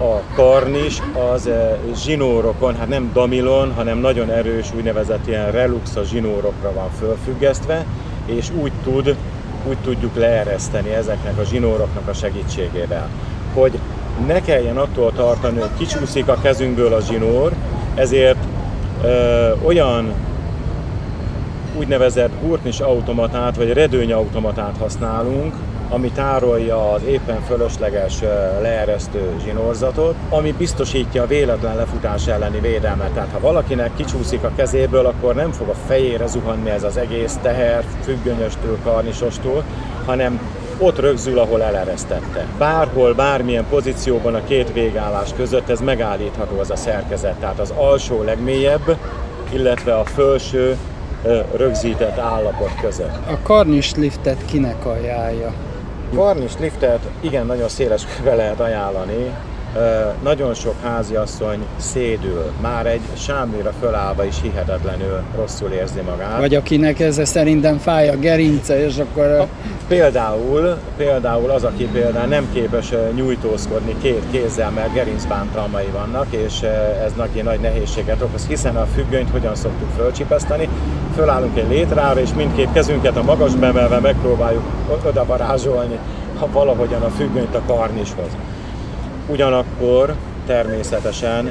a 0.00 0.34
karnis 0.34 1.02
az 1.32 1.50
zsinórokon, 1.94 2.76
hát 2.76 2.88
nem 2.88 3.10
damilon, 3.12 3.72
hanem 3.72 3.98
nagyon 3.98 4.30
erős 4.30 4.66
úgynevezett 4.76 5.26
ilyen 5.26 5.50
reluxa 5.50 6.04
zsinórokra 6.04 6.72
van 6.72 6.90
fölfüggesztve, 6.98 7.84
és 8.26 8.50
úgy 8.60 8.72
tud, 8.84 9.16
úgy 9.68 9.78
tudjuk 9.78 10.16
leereszteni 10.16 10.90
ezeknek 10.90 11.38
a 11.38 11.44
zsinóroknak 11.44 12.08
a 12.08 12.12
segítségével. 12.12 13.08
Hogy 13.54 13.78
ne 14.26 14.40
kelljen 14.40 14.76
attól 14.76 15.12
tartani, 15.16 15.58
hogy 15.58 15.70
kicsúszik 15.78 16.28
a 16.28 16.38
kezünkből 16.42 16.92
a 16.92 17.00
zsinór, 17.00 17.52
ezért 17.94 18.38
ö, 19.02 19.50
olyan 19.64 20.12
úgynevezett 21.78 22.32
hurtnis 22.40 22.80
automatát, 22.80 23.56
vagy 23.56 23.72
redőny 23.72 24.12
automatát 24.12 24.76
használunk, 24.78 25.54
ami 25.90 26.10
tárolja 26.10 26.92
az 26.92 27.02
éppen 27.02 27.40
fölösleges 27.40 28.20
leeresztő 28.60 29.30
zsinórzatot, 29.44 30.14
ami 30.30 30.52
biztosítja 30.52 31.22
a 31.22 31.26
véletlen 31.26 31.76
lefutás 31.76 32.26
elleni 32.26 32.60
védelmet. 32.60 33.10
Tehát 33.10 33.32
ha 33.32 33.40
valakinek 33.40 33.90
kicsúszik 33.96 34.42
a 34.42 34.52
kezéből, 34.56 35.06
akkor 35.06 35.34
nem 35.34 35.52
fog 35.52 35.68
a 35.68 35.74
fejére 35.86 36.26
zuhanni 36.26 36.70
ez 36.70 36.82
az 36.82 36.96
egész 36.96 37.38
teher, 37.42 37.84
függönyöstől, 38.02 38.78
karnisostól, 38.84 39.64
hanem 40.06 40.40
ott 40.78 41.00
rögzül, 41.00 41.38
ahol 41.38 41.62
eleresztette. 41.62 42.46
Bárhol, 42.58 43.14
bármilyen 43.14 43.66
pozícióban 43.70 44.34
a 44.34 44.44
két 44.44 44.72
végállás 44.72 45.30
között 45.36 45.68
ez 45.68 45.80
megállítható 45.80 46.58
az 46.58 46.70
a 46.70 46.76
szerkezet. 46.76 47.34
Tehát 47.34 47.58
az 47.58 47.72
alsó 47.76 48.22
legmélyebb, 48.22 48.96
illetve 49.52 49.94
a 49.94 50.04
felső 50.04 50.76
rögzített 51.56 52.18
állapot 52.18 52.80
között. 52.80 53.18
A 53.26 53.38
karnis 53.42 53.94
liftet 53.94 54.44
kinek 54.44 54.86
ajánlja? 54.86 55.52
Varnis 56.12 56.52
liftet 56.60 57.00
igen, 57.20 57.46
nagyon 57.46 57.68
széles 57.68 58.02
körbe 58.16 58.34
lehet 58.34 58.60
ajánlani. 58.60 59.30
Nagyon 60.22 60.54
sok 60.54 60.74
háziasszony 60.82 61.64
szédül, 61.76 62.52
már 62.60 62.86
egy 62.86 63.00
sámlira 63.16 63.72
fölállva 63.80 64.24
is 64.24 64.36
hihetetlenül 64.42 65.20
rosszul 65.36 65.70
érzi 65.70 66.00
magát. 66.00 66.38
Vagy 66.38 66.54
akinek 66.54 67.00
ez 67.00 67.20
szerintem 67.28 67.78
fáj 67.78 68.08
a 68.08 68.16
gerince, 68.16 68.84
és 68.84 68.98
akkor... 68.98 69.46
Például, 69.88 70.78
például 70.96 71.50
az, 71.50 71.64
aki 71.64 71.88
például 71.92 72.26
nem 72.26 72.48
képes 72.52 72.92
nyújtózkodni 73.14 73.94
két 74.02 74.22
kézzel, 74.30 74.70
mert 74.70 74.92
gerincbántalmai 74.92 75.86
vannak, 75.92 76.26
és 76.30 76.62
ez 77.04 77.12
neki 77.16 77.40
nagy 77.40 77.60
nehézséget 77.60 78.22
okoz, 78.22 78.46
hiszen 78.46 78.76
a 78.76 78.86
függönyt 78.94 79.30
hogyan 79.30 79.54
szoktuk 79.54 79.88
fölcsipeszteni, 79.96 80.68
fölállunk 81.18 81.58
egy 81.58 81.68
létrára, 81.68 82.20
és 82.20 82.34
mindkét 82.34 82.72
kezünket 82.72 83.16
a 83.16 83.22
magas 83.22 83.54
bemelve 83.54 83.98
megpróbáljuk 83.98 84.62
oda 85.06 85.24
varázsolni 85.24 85.98
ha 86.38 86.48
valahogyan 86.52 87.02
a 87.02 87.08
függönyt 87.08 87.54
a 87.54 87.62
karnishoz. 87.66 88.36
Ugyanakkor 89.26 90.14
természetesen 90.46 91.50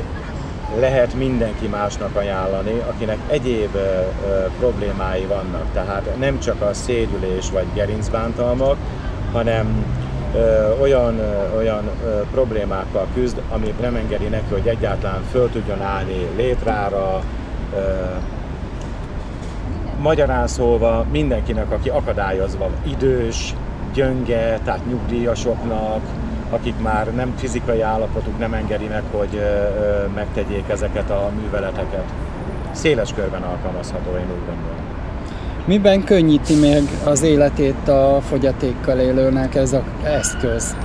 lehet 0.79 1.13
mindenki 1.13 1.67
másnak 1.67 2.15
ajánlani, 2.15 2.81
akinek 2.89 3.17
egyéb 3.29 3.75
ö, 3.75 3.79
ö, 3.79 4.45
problémái 4.59 5.25
vannak. 5.25 5.65
Tehát 5.73 6.17
nem 6.19 6.39
csak 6.39 6.61
a 6.61 6.73
szédülés 6.73 7.49
vagy 7.51 7.65
gerincbántalmak, 7.73 8.75
hanem 9.31 9.85
ö, 10.35 10.79
olyan, 10.81 11.19
ö, 11.19 11.57
olyan 11.57 11.89
ö, 12.05 12.21
problémákkal 12.31 13.07
küzd, 13.13 13.41
ami 13.49 13.73
nem 13.81 13.95
engedi 13.95 14.27
neki, 14.27 14.53
hogy 14.53 14.67
egyáltalán 14.67 15.23
föl 15.31 15.49
tudjon 15.49 15.81
állni 15.81 16.27
létrára, 16.35 17.21
ö, 17.75 17.79
magyarán 20.01 20.47
szólva 20.47 21.05
mindenkinek, 21.11 21.71
aki 21.71 21.89
akadályozva 21.89 22.69
idős, 22.87 23.53
gyönge, 23.93 24.59
tehát 24.63 24.85
nyugdíjasoknak, 24.89 26.01
akik 26.49 26.73
már 26.81 27.13
nem 27.13 27.33
fizikai 27.37 27.81
állapotuk 27.81 28.39
nem 28.39 28.53
engedi 28.53 28.85
meg, 28.87 29.03
hogy 29.11 29.41
megtegyék 30.15 30.69
ezeket 30.69 31.09
a 31.09 31.31
műveleteket. 31.41 32.03
Széles 32.71 33.13
körben 33.13 33.41
alkalmazható, 33.41 34.09
én 34.11 34.31
úgy 34.31 34.45
gondolom. 34.45 34.77
Miben 35.65 36.03
könnyíti 36.03 36.55
még 36.55 36.83
az 37.05 37.21
életét 37.21 37.87
a 37.87 38.21
fogyatékkal 38.27 38.99
élőnek 38.99 39.55
ez 39.55 39.73
az 39.73 39.81
eszköz? 40.03 40.75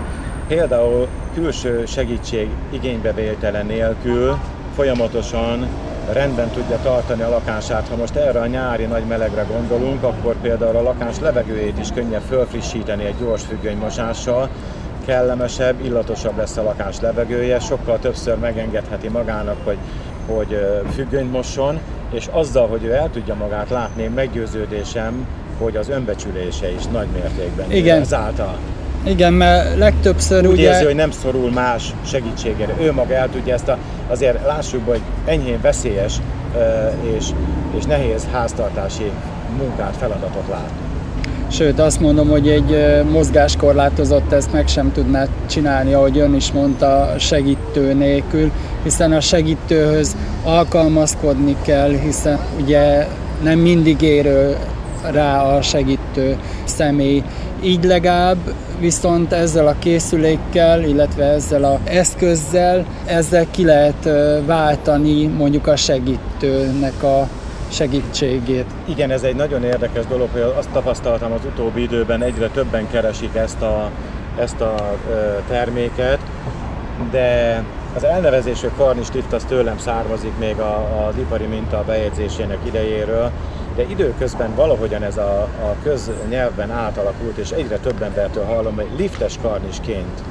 Például 0.48 1.08
külső 1.34 1.84
segítség 1.86 2.48
igénybevétele 2.70 3.62
nélkül 3.62 4.38
folyamatosan 4.74 5.66
rendben 6.12 6.48
tudja 6.48 6.78
tartani 6.82 7.22
a 7.22 7.28
lakását. 7.28 7.88
Ha 7.88 7.96
most 7.96 8.14
erre 8.14 8.40
a 8.40 8.46
nyári 8.46 8.84
nagy 8.84 9.04
melegre 9.04 9.42
gondolunk, 9.42 10.02
akkor 10.02 10.34
például 10.40 10.76
a 10.76 10.82
lakás 10.82 11.18
levegőjét 11.20 11.78
is 11.78 11.88
könnyebb 11.94 12.22
fölfrissíteni 12.28 13.04
egy 13.04 13.14
gyors 13.20 13.42
függönymosással, 13.42 14.48
kellemesebb, 15.06 15.84
illatosabb 15.84 16.36
lesz 16.36 16.56
a 16.56 16.62
lakás 16.62 17.00
levegője, 17.00 17.60
sokkal 17.60 17.98
többször 17.98 18.36
megengedheti 18.36 19.08
magának, 19.08 19.56
hogy, 19.64 19.78
hogy 20.26 20.66
függönyt 20.94 21.32
mosson, 21.32 21.80
és 22.10 22.26
azzal, 22.30 22.66
hogy 22.66 22.84
ő 22.84 22.92
el 22.92 23.10
tudja 23.12 23.34
magát 23.34 23.70
látni, 23.70 24.10
meggyőződésem, 24.14 25.26
hogy 25.58 25.76
az 25.76 25.88
önbecsülése 25.88 26.70
is 26.70 26.86
nagy 26.92 27.06
mértékben 27.12 27.70
Igen. 27.70 28.00
ezáltal. 28.00 28.56
Igen, 29.04 29.32
mert 29.32 29.76
legtöbbször 29.78 30.46
Úgy 30.46 30.52
ugye... 30.52 30.68
érzi, 30.68 30.84
hogy 30.84 30.94
nem 30.94 31.10
szorul 31.10 31.50
más 31.50 31.94
segítségére. 32.06 32.74
Ő 32.80 32.92
maga 32.92 33.14
el 33.14 33.28
tudja 33.30 33.54
ezt 33.54 33.68
a, 33.68 33.78
azért 34.12 34.46
lássuk, 34.46 34.86
hogy 34.86 35.00
enyhén 35.24 35.60
veszélyes 35.60 36.20
és, 37.16 37.26
és 37.78 37.84
nehéz 37.84 38.26
háztartási 38.32 39.10
munkát, 39.58 39.96
feladatot 39.96 40.48
látni. 40.50 40.76
Sőt, 41.50 41.80
azt 41.80 42.00
mondom, 42.00 42.28
hogy 42.28 42.48
egy 42.48 43.02
mozgáskorlátozott 43.10 44.32
ezt 44.32 44.52
meg 44.52 44.68
sem 44.68 44.92
tudná 44.92 45.26
csinálni, 45.46 45.92
ahogy 45.92 46.18
ön 46.18 46.34
is 46.34 46.52
mondta, 46.52 47.14
segítő 47.18 47.92
nélkül, 47.94 48.50
hiszen 48.82 49.12
a 49.12 49.20
segítőhöz 49.20 50.16
alkalmazkodni 50.44 51.56
kell, 51.62 51.90
hiszen 51.90 52.38
ugye 52.60 53.06
nem 53.42 53.58
mindig 53.58 54.02
érő 54.02 54.56
rá 55.10 55.42
a 55.42 55.62
segítő 55.62 56.36
személy. 56.64 57.22
Így 57.64 57.84
legalább 57.84 58.54
viszont 58.80 59.32
ezzel 59.32 59.66
a 59.66 59.74
készülékkel, 59.78 60.84
illetve 60.84 61.24
ezzel 61.24 61.64
az 61.64 61.78
eszközzel, 61.84 62.84
ezzel 63.06 63.46
ki 63.50 63.64
lehet 63.64 64.08
váltani 64.46 65.26
mondjuk 65.26 65.66
a 65.66 65.76
segítőnek 65.76 67.02
a 67.02 67.28
segítségét. 67.68 68.64
Igen, 68.84 69.10
ez 69.10 69.22
egy 69.22 69.36
nagyon 69.36 69.64
érdekes 69.64 70.06
dolog, 70.06 70.28
hogy 70.32 70.40
azt 70.40 70.68
tapasztaltam 70.68 71.32
az 71.32 71.40
utóbbi 71.44 71.82
időben, 71.82 72.22
egyre 72.22 72.48
többen 72.48 72.90
keresik 72.90 73.34
ezt 73.34 73.62
a, 73.62 73.90
ezt 74.38 74.60
a 74.60 74.96
terméket, 75.48 76.18
de 77.10 77.62
az 77.96 78.04
elnevezésű 78.04 78.68
karnistift 78.76 79.32
az 79.32 79.44
tőlem 79.48 79.78
származik 79.78 80.32
még 80.38 80.56
az 81.08 81.16
ipari 81.18 81.46
minta 81.46 81.84
bejegyzésének 81.86 82.58
idejéről, 82.66 83.30
de 83.76 83.82
időközben 83.82 84.54
valahogyan 84.54 85.02
ez 85.02 85.16
a, 85.16 85.40
a 85.40 85.76
köznyelvben 85.82 86.70
átalakult, 86.70 87.36
és 87.36 87.50
egyre 87.50 87.76
több 87.76 88.02
embertől 88.02 88.44
hallom, 88.44 88.74
hogy 88.74 88.88
liftes 88.96 89.38
karnisként 89.42 90.22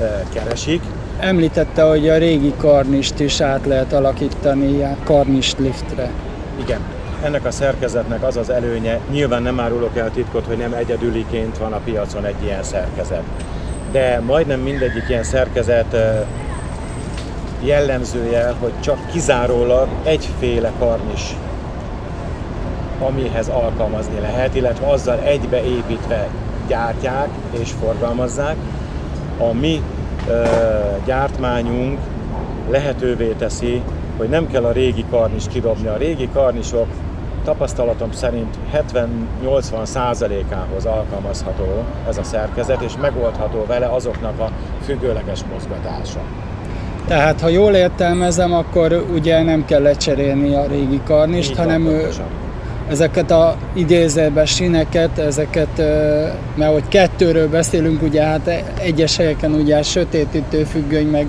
e, 0.00 0.24
keresik. 0.32 0.82
Említette, 1.18 1.82
hogy 1.82 2.08
a 2.08 2.16
régi 2.16 2.54
karnist 2.56 3.18
is 3.18 3.40
át 3.40 3.66
lehet 3.66 3.92
alakítani 3.92 4.82
a 4.82 4.96
karnist 5.04 5.58
liftre. 5.58 6.10
Igen, 6.60 6.80
ennek 7.22 7.44
a 7.44 7.50
szerkezetnek 7.50 8.22
az 8.22 8.36
az 8.36 8.50
előnye, 8.50 9.00
nyilván 9.10 9.42
nem 9.42 9.60
árulok 9.60 9.96
el 9.96 10.10
titkot, 10.10 10.46
hogy 10.46 10.56
nem 10.56 10.72
egyedüliként 10.72 11.58
van 11.58 11.72
a 11.72 11.80
piacon 11.84 12.24
egy 12.24 12.42
ilyen 12.42 12.62
szerkezet. 12.62 13.22
De 13.92 14.20
majdnem 14.26 14.60
mindegyik 14.60 15.04
ilyen 15.08 15.22
szerkezet 15.22 15.96
jellemzője, 17.62 18.54
hogy 18.60 18.72
csak 18.80 19.10
kizárólag 19.12 19.88
egyféle 20.02 20.72
karnis 20.78 21.34
amihez 23.00 23.48
alkalmazni 23.48 24.20
lehet, 24.20 24.54
illetve 24.54 24.86
azzal 24.86 25.18
egybeépítve 25.18 26.28
gyártják 26.68 27.28
és 27.50 27.70
forgalmazzák. 27.70 28.56
A 29.38 29.52
mi 29.52 29.82
ö, 30.28 30.42
gyártmányunk 31.06 31.98
lehetővé 32.70 33.34
teszi, 33.38 33.82
hogy 34.16 34.28
nem 34.28 34.46
kell 34.46 34.64
a 34.64 34.72
régi 34.72 35.04
karnis 35.10 35.44
kidobni. 35.48 35.88
A 35.88 35.96
régi 35.96 36.28
karnisok 36.32 36.86
tapasztalatom 37.44 38.12
szerint 38.12 38.56
70-80 39.44 39.84
százalékához 39.84 40.84
alkalmazható 40.84 41.84
ez 42.08 42.18
a 42.18 42.22
szerkezet, 42.22 42.80
és 42.80 42.92
megoldható 43.00 43.64
vele 43.66 43.86
azoknak 43.86 44.40
a 44.40 44.50
függőleges 44.84 45.40
mozgatása. 45.52 46.20
Tehát, 47.06 47.40
ha 47.40 47.48
jól 47.48 47.72
értelmezem, 47.72 48.52
akkor 48.52 49.06
ugye 49.12 49.42
nem 49.42 49.64
kell 49.64 49.82
lecserélni 49.82 50.54
a 50.54 50.66
régi 50.66 51.00
karnist, 51.04 51.50
Így 51.50 51.56
hanem 51.56 51.84
van, 51.84 51.92
ezeket 52.90 53.30
a 53.30 53.56
idézőbe 53.72 54.44
sineket, 54.44 55.18
ezeket, 55.18 55.78
mert 56.54 56.72
hogy 56.72 56.88
kettőről 56.88 57.48
beszélünk, 57.48 58.02
ugye 58.02 58.22
hát 58.22 58.64
egyes 58.78 59.16
helyeken 59.16 59.52
ugye 59.52 59.82
sötétítő 59.82 60.64
függöny, 60.64 61.06
meg 61.06 61.28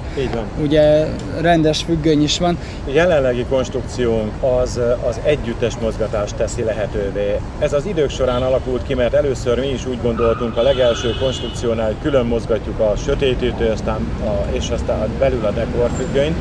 ugye 0.62 1.06
rendes 1.42 1.84
függöny 1.84 2.24
is 2.24 2.40
van. 2.40 2.58
A 2.88 2.92
jelenlegi 2.92 3.46
konstrukciónk 3.50 4.32
az, 4.62 4.80
az 5.08 5.20
együttes 5.24 5.74
mozgatást 5.82 6.36
teszi 6.36 6.64
lehetővé. 6.64 7.40
Ez 7.60 7.74
az 7.74 7.86
idők 7.86 8.10
során 8.10 8.42
alakult 8.42 8.84
ki, 8.88 8.94
mert 8.94 9.14
először 9.14 9.60
mi 9.60 9.68
is 9.68 9.86
úgy 9.86 10.02
gondoltunk 10.02 10.58
a 10.58 10.62
legelső 10.62 11.16
konstrukciónál, 11.20 11.86
hogy 11.86 12.02
külön 12.02 12.26
mozgatjuk 12.26 12.80
a 12.80 12.94
sötétítő, 12.96 13.70
aztán 13.70 14.08
a, 14.24 14.56
és 14.56 14.70
aztán 14.70 15.10
belül 15.20 15.46
a 15.46 15.52
dekorfüggönyt. 15.52 16.36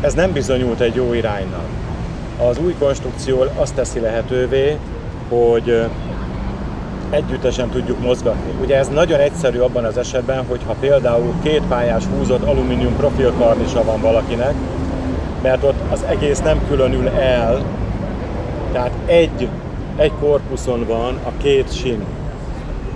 Ez 0.00 0.14
nem 0.14 0.32
bizonyult 0.32 0.80
egy 0.80 0.94
jó 0.94 1.12
iránynak 1.12 1.83
az 2.38 2.58
új 2.58 2.74
konstrukció 2.78 3.44
azt 3.56 3.74
teszi 3.74 4.00
lehetővé, 4.00 4.76
hogy 5.28 5.86
együttesen 7.10 7.68
tudjuk 7.68 8.00
mozgatni. 8.00 8.52
Ugye 8.62 8.78
ez 8.78 8.88
nagyon 8.88 9.20
egyszerű 9.20 9.58
abban 9.58 9.84
az 9.84 9.98
esetben, 9.98 10.44
hogyha 10.46 10.74
például 10.80 11.34
két 11.42 11.62
pályás 11.68 12.04
húzott 12.04 12.42
alumínium 12.42 12.96
profilkarnisa 12.96 13.84
van 13.84 14.00
valakinek, 14.00 14.54
mert 15.42 15.62
ott 15.62 15.92
az 15.92 16.02
egész 16.08 16.40
nem 16.40 16.66
különül 16.68 17.08
el, 17.08 17.62
tehát 18.72 18.92
egy, 19.06 19.48
egy 19.96 20.12
korpuszon 20.20 20.86
van 20.86 21.18
a 21.24 21.42
két 21.42 21.76
sin. 21.76 22.04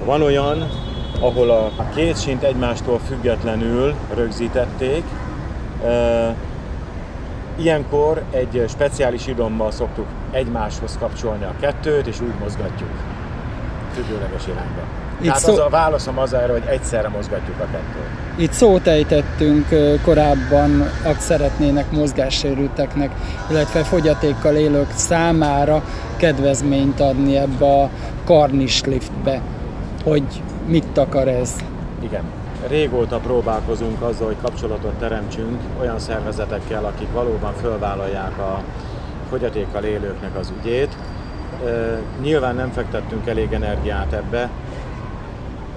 Van 0.05 0.23
olyan, 0.23 0.71
ahol 1.21 1.51
a, 1.51 1.65
a 1.65 1.89
két 1.95 2.21
sint 2.21 2.43
egymástól 2.43 3.01
függetlenül 3.07 3.95
rögzítették, 4.15 5.03
Ilyenkor 7.59 8.23
egy 8.31 8.65
speciális 8.69 9.27
idommal 9.27 9.71
szoktuk 9.71 10.07
egymáshoz 10.31 10.97
kapcsolni 10.99 11.45
a 11.45 11.55
kettőt, 11.61 12.07
és 12.07 12.21
úgy 12.21 12.35
mozgatjuk 12.41 12.91
függőleges 13.93 14.47
irányba. 14.47 14.81
Itt 15.21 15.27
Tehát 15.27 15.41
szó... 15.41 15.53
az 15.53 15.59
a 15.59 15.69
válaszom 15.69 16.19
az 16.19 16.33
erre, 16.33 16.53
hogy 16.53 16.63
egyszerre 16.67 17.09
mozgatjuk 17.09 17.59
a 17.59 17.67
kettőt. 17.71 18.37
Itt 18.37 18.53
szót 18.53 18.87
ejtettünk 18.87 19.67
korábban, 20.05 20.91
akik 21.05 21.21
szeretnének 21.21 21.91
mozgássérülteknek, 21.91 23.11
illetve 23.51 23.83
fogyatékkal 23.85 24.55
élők 24.55 24.91
számára 24.95 25.83
kedvezményt 26.17 27.01
adni 27.01 27.37
ebbe 27.37 27.67
a 27.83 27.91
karnisliftbe. 28.25 29.41
Hogy 30.05 30.43
mit 30.67 30.99
akar 30.99 31.29
ez? 31.29 31.55
Igen 32.03 32.38
régóta 32.69 33.19
próbálkozunk 33.19 34.03
azzal, 34.03 34.27
hogy 34.27 34.37
kapcsolatot 34.43 34.93
teremtsünk 34.93 35.61
olyan 35.81 35.99
szervezetekkel, 35.99 36.85
akik 36.85 37.13
valóban 37.13 37.53
fölvállalják 37.55 38.39
a 38.39 38.63
fogyatékkal 39.29 39.85
élőknek 39.85 40.37
az 40.37 40.53
ügyét. 40.59 40.97
Nyilván 42.21 42.55
nem 42.55 42.71
fektettünk 42.71 43.27
elég 43.27 43.53
energiát 43.53 44.13
ebbe, 44.13 44.51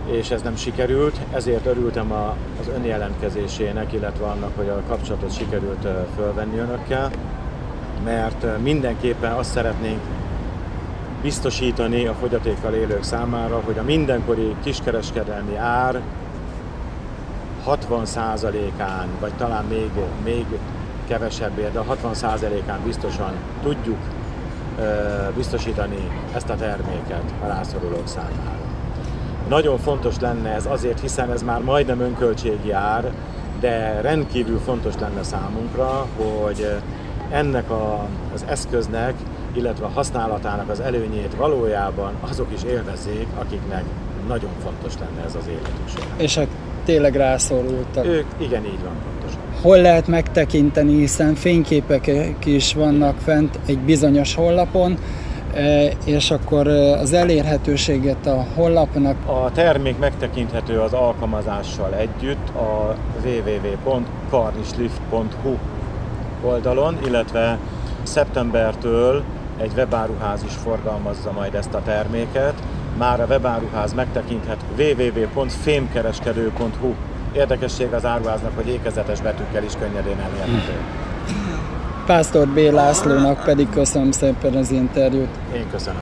és 0.05 0.31
ez 0.31 0.41
nem 0.41 0.55
sikerült, 0.55 1.19
ezért 1.33 1.65
örültem 1.65 2.11
az 2.59 2.67
önjelentkezésének, 2.75 3.93
illetve 3.93 4.25
annak, 4.25 4.51
hogy 4.55 4.69
a 4.69 4.81
kapcsolatot 4.87 5.35
sikerült 5.37 5.87
fölvenni 6.15 6.57
önökkel, 6.57 7.11
mert 8.03 8.61
mindenképpen 8.63 9.31
azt 9.31 9.51
szeretnénk 9.51 9.99
biztosítani 11.21 12.07
a 12.07 12.13
fogyatékkal 12.13 12.73
élők 12.73 13.03
számára, 13.03 13.61
hogy 13.65 13.77
a 13.77 13.83
mindenkori 13.83 14.55
kiskereskedelmi 14.63 15.55
ár 15.55 16.01
60%-án, 17.67 19.07
vagy 19.19 19.33
talán 19.33 19.65
még, 19.65 19.89
még 20.23 20.45
kevesebbért, 21.07 21.73
de 21.73 21.79
60%-án 21.89 22.79
biztosan 22.83 23.31
tudjuk 23.63 23.97
biztosítani 25.35 26.09
ezt 26.35 26.49
a 26.49 26.55
terméket 26.55 27.23
a 27.43 27.47
rászorulók 27.47 28.07
számára. 28.07 28.59
Nagyon 29.49 29.77
fontos 29.77 30.19
lenne 30.19 30.49
ez 30.49 30.65
azért, 30.65 30.99
hiszen 30.99 31.31
ez 31.31 31.43
már 31.43 31.61
majdnem 31.61 31.99
önköltségi 31.99 32.71
ár, 32.71 33.11
de 33.59 34.01
rendkívül 34.01 34.59
fontos 34.59 34.93
lenne 34.99 35.23
számunkra, 35.23 36.05
hogy 36.15 36.67
ennek 37.31 37.69
a, 37.69 38.07
az 38.33 38.45
eszköznek 38.47 39.13
illetve 39.53 39.85
a 39.85 39.89
használatának 39.89 40.69
az 40.69 40.79
előnyét 40.79 41.35
valójában 41.35 42.13
azok 42.29 42.47
is 42.53 42.63
élvezzék, 42.63 43.27
akiknek 43.39 43.83
nagyon 44.27 44.51
fontos 44.63 44.93
lenne 44.99 45.23
ez 45.25 45.35
az 45.35 45.47
életük 45.47 45.87
során. 45.87 46.09
És 46.17 46.37
a 46.37 46.43
tényleg 46.85 47.15
rászorultak. 47.15 48.05
Ők, 48.05 48.25
igen, 48.37 48.65
így 48.65 48.83
van 48.83 48.93
pontosan. 49.03 49.39
Hol 49.61 49.81
lehet 49.81 50.07
megtekinteni, 50.07 50.97
hiszen 50.97 51.35
fényképek 51.35 52.11
is 52.45 52.73
vannak 52.73 53.17
fent 53.17 53.59
egy 53.65 53.79
bizonyos 53.79 54.35
honlapon, 54.35 54.97
e, 55.53 55.91
és 56.05 56.31
akkor 56.31 56.67
e, 56.67 56.97
az 56.97 57.13
elérhetőséget 57.13 58.25
a 58.25 58.45
honlapnak. 58.55 59.15
A 59.25 59.51
termék 59.51 59.97
megtekinthető 59.97 60.79
az 60.79 60.93
alkalmazással 60.93 61.95
együtt 61.95 62.49
a 62.49 62.95
www.karnislift.hu 63.25 65.55
oldalon, 66.43 66.97
illetve 67.05 67.57
szeptembertől 68.03 69.23
egy 69.61 69.71
webáruház 69.75 70.43
is 70.43 70.53
forgalmazza 70.53 71.31
majd 71.31 71.55
ezt 71.55 71.73
a 71.73 71.81
terméket. 71.85 72.53
Már 72.97 73.21
a 73.21 73.25
webáruház 73.25 73.93
megtekinthet 73.93 74.65
www.fémkereskedő.hu 74.77 76.93
Érdekesség 77.35 77.93
az 77.93 78.05
áruháznak, 78.05 78.51
hogy 78.55 78.67
ékezetes 78.67 79.21
betűkkel 79.21 79.63
is 79.63 79.73
könnyedén 79.79 80.19
elérhető. 80.19 80.73
Pásztor 82.05 82.47
B. 82.47 82.57
Lászlónak 82.57 83.43
pedig 83.43 83.69
köszönöm 83.69 84.11
szépen 84.11 84.55
az 84.55 84.71
interjút. 84.71 85.29
Én 85.55 85.69
köszönöm. 85.71 85.99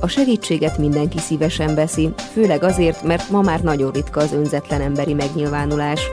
A 0.00 0.06
segítséget 0.06 0.78
mindenki 0.78 1.18
szívesen 1.18 1.74
veszi, 1.74 2.12
főleg 2.32 2.62
azért, 2.62 3.02
mert 3.02 3.30
ma 3.30 3.40
már 3.40 3.60
nagyon 3.60 3.90
ritka 3.90 4.20
az 4.20 4.32
önzetlen 4.32 4.80
emberi 4.80 5.14
megnyilvánulás. 5.14 6.08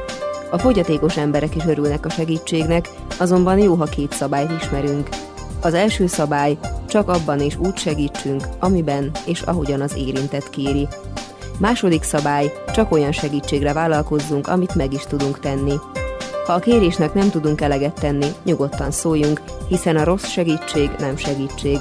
A 0.52 0.58
fogyatékos 0.58 1.18
emberek 1.18 1.56
is 1.56 1.66
örülnek 1.66 2.06
a 2.06 2.10
segítségnek, 2.10 2.90
azonban 3.20 3.58
jó, 3.58 3.76
ha 3.76 3.86
két 3.86 4.12
szabályt 4.12 4.52
ismerünk. 4.62 5.10
Az 5.62 5.74
első 5.74 6.08
szabály, 6.08 6.58
csak 6.88 7.10
abban 7.10 7.39
és 7.39 7.58
úgy 7.58 7.78
segítsünk, 7.78 8.43
amiben 8.60 9.12
és 9.26 9.41
ahogyan 9.41 9.82
az 9.82 9.96
érintett 9.98 10.50
kéri. 10.50 10.88
Második 11.60 12.04
szabály, 12.04 12.52
csak 12.74 12.91
olyan 12.91 13.12
segítségre 13.12 13.74
vállalkozzunk, 13.74 14.48
amit 14.48 14.76
meg 14.76 14.93
is 14.93 15.02
tudunk 15.02 15.39
tenni. 15.39 15.74
Ha 16.46 16.54
a 16.54 16.60
kérésnek 16.60 17.13
nem 17.13 17.30
tudunk 17.30 17.62
eleget 17.62 17.93
tenni, 18.00 18.28
nyugodtan 18.43 18.91
szóljunk, 18.91 19.41
hiszen 19.67 19.96
a 19.96 20.04
rossz 20.04 20.28
segítség 20.28 20.89
nem 21.00 21.17
segítség. 21.17 21.78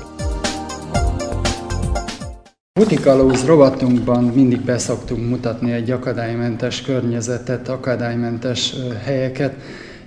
Butikalóz 2.72 3.46
rovatunkban 3.46 4.24
mindig 4.24 4.60
beszoktunk 4.60 5.28
mutatni 5.28 5.72
egy 5.72 5.90
akadálymentes 5.90 6.82
környezetet, 6.82 7.68
akadálymentes 7.68 8.74
helyeket. 9.04 9.54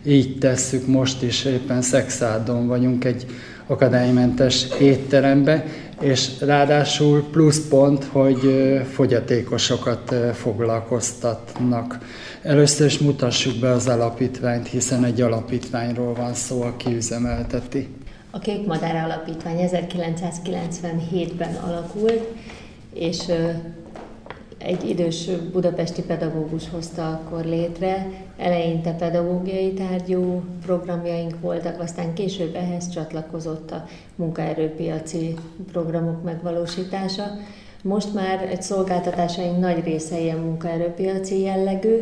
Így 0.06 0.38
tesszük 0.38 0.88
most 0.88 1.24
is, 1.24 1.46
éppen 1.46 1.82
Szexádon 1.82 2.68
vagyunk 2.68 3.06
egy 3.06 3.26
akadálymentes 3.70 4.68
étterembe, 4.80 5.66
és 6.02 6.30
ráadásul 6.40 7.30
pluszpont, 7.32 8.04
hogy 8.04 8.40
fogyatékosokat 8.92 10.16
foglalkoztatnak. 10.34 11.98
Először 12.42 12.86
is 12.86 12.98
mutassuk 12.98 13.60
be 13.60 13.72
az 13.72 13.88
alapítványt, 13.88 14.68
hiszen 14.68 15.04
egy 15.04 15.22
alapítványról 15.22 16.14
van 16.14 16.34
szó, 16.34 16.62
aki 16.62 16.96
üzemelteti. 16.96 17.88
A 18.32 18.40
Kék 18.40 18.66
Madár 18.66 18.96
Alapítvány 18.96 19.70
1997-ben 19.72 21.56
alakult, 21.56 22.28
és 22.94 23.18
egy 24.60 24.90
idős 24.90 25.30
budapesti 25.52 26.02
pedagógus 26.02 26.70
hozta 26.70 27.10
akkor 27.10 27.46
létre. 27.46 28.12
Eleinte 28.38 28.92
pedagógiai 28.92 29.74
tárgyú 29.74 30.44
programjaink 30.66 31.40
voltak, 31.42 31.82
aztán 31.82 32.14
később 32.14 32.56
ehhez 32.56 32.90
csatlakozott 32.90 33.72
a 33.72 33.86
munkaerőpiaci 34.16 35.36
programok 35.72 36.24
megvalósítása. 36.24 37.24
Most 37.84 38.14
már 38.14 38.42
egy 38.42 38.62
szolgáltatásaink 38.62 39.60
nagy 39.60 39.84
része 39.84 40.20
ilyen 40.20 40.38
munkaerőpiaci 40.38 41.42
jellegű, 41.42 41.96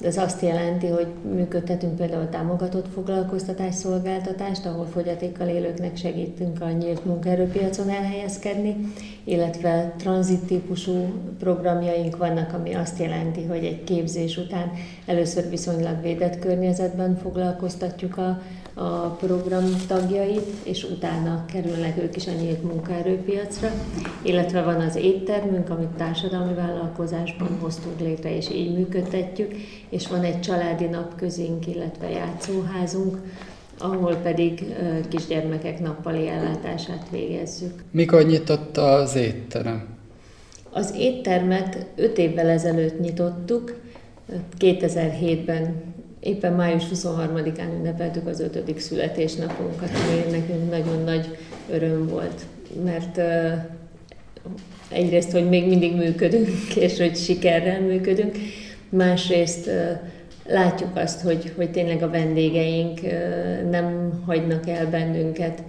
ez 0.00 0.16
azt 0.16 0.42
jelenti, 0.42 0.86
hogy 0.86 1.06
működtetünk 1.34 1.96
például 1.96 2.28
támogatott 2.28 2.92
foglalkoztatás 2.92 3.74
szolgáltatást, 3.74 4.66
ahol 4.66 4.86
fogyatékkal 4.86 5.48
élőknek 5.48 5.96
segítünk 5.96 6.60
a 6.60 6.70
nyílt 6.70 7.04
munkaerőpiacon 7.04 7.88
elhelyezkedni, 7.88 8.76
illetve 9.24 9.94
tranzit 9.96 10.44
típusú 10.44 10.92
programjaink 11.38 12.16
vannak, 12.16 12.52
ami 12.52 12.74
azt 12.74 12.98
jelenti, 12.98 13.44
hogy 13.44 13.64
egy 13.64 13.84
képzés 13.84 14.36
után 14.36 14.70
először 15.06 15.48
viszonylag 15.48 16.02
védett 16.02 16.38
környezetben 16.38 17.16
foglalkoztatjuk 17.16 18.16
a 18.16 18.40
a 18.78 19.16
program 19.20 19.64
tagjait, 19.86 20.46
és 20.62 20.84
utána 20.84 21.44
kerülnek 21.52 22.02
ők 22.02 22.16
is 22.16 22.26
a 22.26 22.32
nyílt 22.40 22.62
munkaerőpiacra, 22.62 23.70
illetve 24.22 24.62
van 24.62 24.80
az 24.80 24.96
éttermünk, 24.96 25.70
amit 25.70 25.88
társadalmi 25.88 26.54
vállalkozásban 26.54 27.58
hoztunk 27.60 28.00
létre, 28.00 28.36
és 28.36 28.50
így 28.50 28.74
működtetjük, 28.74 29.54
és 29.88 30.08
van 30.08 30.22
egy 30.22 30.40
családi 30.40 30.84
napközünk, 30.84 31.66
illetve 31.66 32.10
játszóházunk, 32.10 33.18
ahol 33.78 34.14
pedig 34.14 34.74
kisgyermekek 35.08 35.80
nappali 35.80 36.28
ellátását 36.28 37.06
végezzük. 37.10 37.82
Mikor 37.90 38.26
nyitott 38.26 38.76
az 38.76 39.16
étterem? 39.16 39.86
Az 40.70 40.94
éttermet 40.98 41.86
5 41.96 42.18
évvel 42.18 42.48
ezelőtt 42.48 43.00
nyitottuk, 43.00 43.80
2007-ben 44.58 45.82
éppen 46.20 46.52
május 46.52 46.84
23-án 46.94 47.72
ünnepeltük 47.78 48.26
az 48.26 48.40
ötödik 48.40 48.80
születésnapunkat, 48.80 49.90
ami 49.90 50.38
nekünk 50.38 50.70
nagyon 50.70 51.02
nagy 51.04 51.38
öröm 51.70 52.06
volt, 52.06 52.42
mert 52.84 53.20
egyrészt, 54.88 55.30
hogy 55.30 55.48
még 55.48 55.68
mindig 55.68 55.96
működünk, 55.96 56.48
és 56.76 56.98
hogy 56.98 57.16
sikerrel 57.16 57.80
működünk, 57.80 58.36
másrészt 58.88 59.70
látjuk 60.46 60.96
azt, 60.96 61.20
hogy, 61.20 61.52
hogy 61.56 61.70
tényleg 61.70 62.02
a 62.02 62.10
vendégeink 62.10 63.00
nem 63.70 64.10
hagynak 64.26 64.68
el 64.68 64.86
bennünket, 64.86 65.62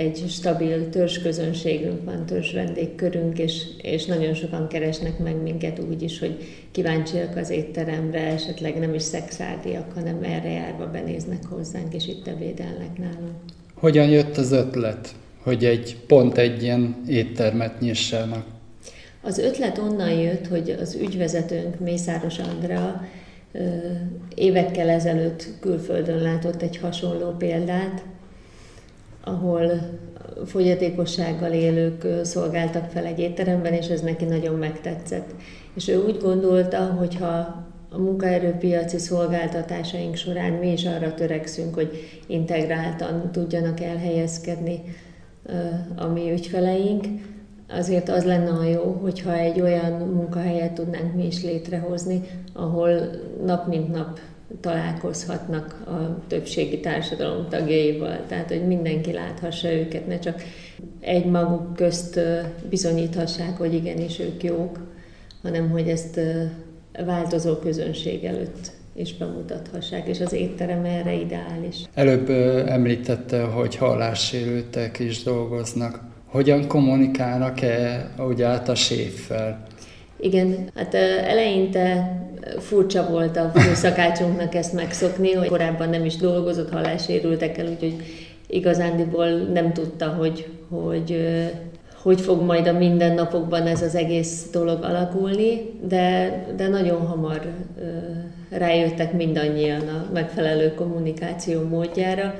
egy 0.00 0.24
stabil 0.28 0.88
törzsközönségünk 0.88 2.04
van, 2.04 2.26
törzs 2.26 2.52
vendégkörünk, 2.52 3.38
és, 3.38 3.62
és 3.82 4.04
nagyon 4.04 4.34
sokan 4.34 4.68
keresnek 4.68 5.18
meg 5.18 5.42
minket 5.42 5.78
úgy 5.90 6.02
is, 6.02 6.18
hogy 6.18 6.36
kíváncsiak 6.70 7.36
az 7.36 7.50
étteremre, 7.50 8.20
esetleg 8.20 8.78
nem 8.78 8.94
is 8.94 9.02
szexádiak, 9.02 9.92
hanem 9.92 10.22
erre 10.22 10.50
járva 10.50 10.90
benéznek 10.90 11.44
hozzánk, 11.44 11.94
és 11.94 12.06
itt 12.08 12.26
ebédelnek 12.26 12.98
nálunk. 12.98 13.34
Hogyan 13.74 14.08
jött 14.08 14.36
az 14.36 14.52
ötlet, 14.52 15.14
hogy 15.42 15.64
egy 15.64 15.96
pont 16.06 16.38
egy 16.38 16.62
ilyen 16.62 17.02
éttermet 17.08 17.80
nyissanak? 17.80 18.46
Az 19.22 19.38
ötlet 19.38 19.78
onnan 19.78 20.10
jött, 20.10 20.46
hogy 20.46 20.76
az 20.80 20.94
ügyvezetőnk 20.94 21.80
Mészáros 21.80 22.38
Andrea 22.38 23.04
évekkel 24.34 24.88
ezelőtt 24.88 25.46
külföldön 25.60 26.22
látott 26.22 26.62
egy 26.62 26.76
hasonló 26.76 27.30
példát, 27.30 28.02
ahol 29.24 29.70
fogyatékossággal 30.46 31.52
élők 31.52 32.06
szolgáltak 32.22 32.90
fel 32.90 33.04
egy 33.04 33.18
étteremben, 33.18 33.72
és 33.72 33.86
ez 33.86 34.00
neki 34.00 34.24
nagyon 34.24 34.54
megtetszett. 34.54 35.34
És 35.74 35.88
ő 35.88 36.04
úgy 36.04 36.18
gondolta, 36.22 36.84
hogy 36.84 37.16
ha 37.16 37.68
a 37.90 37.98
munkaerőpiaci 37.98 38.98
szolgáltatásaink 38.98 40.16
során 40.16 40.52
mi 40.52 40.72
is 40.72 40.84
arra 40.84 41.14
törekszünk, 41.14 41.74
hogy 41.74 42.20
integráltan 42.26 43.30
tudjanak 43.32 43.80
elhelyezkedni 43.80 44.82
a 45.96 46.06
mi 46.06 46.32
ügyfeleink, 46.32 47.04
azért 47.68 48.08
az 48.08 48.24
lenne 48.24 48.50
a 48.50 48.64
jó, 48.64 48.98
hogyha 49.02 49.34
egy 49.34 49.60
olyan 49.60 49.92
munkahelyet 49.92 50.72
tudnánk 50.72 51.14
mi 51.14 51.26
is 51.26 51.42
létrehozni, 51.42 52.20
ahol 52.52 52.90
nap 53.44 53.68
mint 53.68 53.92
nap 53.92 54.18
találkozhatnak 54.60 55.82
a 55.86 56.26
többségi 56.26 56.80
társadalom 56.80 57.48
tagjaival, 57.48 58.24
tehát 58.28 58.48
hogy 58.48 58.66
mindenki 58.66 59.12
láthassa 59.12 59.72
őket, 59.72 60.06
ne 60.06 60.18
csak 60.18 60.42
egy 61.00 61.24
maguk 61.24 61.74
közt 61.74 62.20
bizonyíthassák, 62.68 63.56
hogy 63.56 63.74
igenis 63.74 64.18
ők 64.18 64.42
jók, 64.42 64.78
hanem 65.42 65.70
hogy 65.70 65.88
ezt 65.88 66.20
változó 67.04 67.56
közönség 67.56 68.24
előtt 68.24 68.70
is 68.94 69.16
bemutathassák, 69.16 70.06
és 70.06 70.20
az 70.20 70.32
étterem 70.32 70.84
erre 70.84 71.12
ideális. 71.12 71.76
Előbb 71.94 72.30
említette, 72.68 73.42
hogy 73.42 73.76
hallássérültek 73.76 74.98
is 74.98 75.22
dolgoznak. 75.22 76.00
Hogyan 76.26 76.66
kommunikálnak-e 76.66 78.10
úgy 78.28 78.42
át 78.42 78.68
a 78.68 78.74
séffel? 78.74 79.62
Igen, 80.20 80.70
hát 80.74 80.94
eleinte 80.94 82.16
furcsa 82.58 83.08
volt 83.10 83.36
a 83.36 83.50
főszakácsunknak 83.54 84.54
ezt 84.54 84.72
megszokni, 84.72 85.32
hogy 85.32 85.48
korábban 85.48 85.88
nem 85.88 86.04
is 86.04 86.16
dolgozott 86.16 86.70
halásérültekkel, 86.70 87.66
úgyhogy 87.66 87.96
igazándiból 88.46 89.28
nem 89.28 89.72
tudta, 89.72 90.08
hogy, 90.08 90.46
hogy 90.68 91.16
hogy 92.02 92.20
fog 92.20 92.42
majd 92.42 92.66
a 92.66 92.72
mindennapokban 92.72 93.66
ez 93.66 93.82
az 93.82 93.94
egész 93.94 94.46
dolog 94.52 94.82
alakulni, 94.82 95.78
de, 95.88 96.36
de 96.56 96.68
nagyon 96.68 97.06
hamar 97.06 97.40
rájöttek 98.50 99.12
mindannyian 99.12 99.80
a 99.80 100.12
megfelelő 100.12 100.74
kommunikáció 100.74 101.62
módjára. 101.62 102.34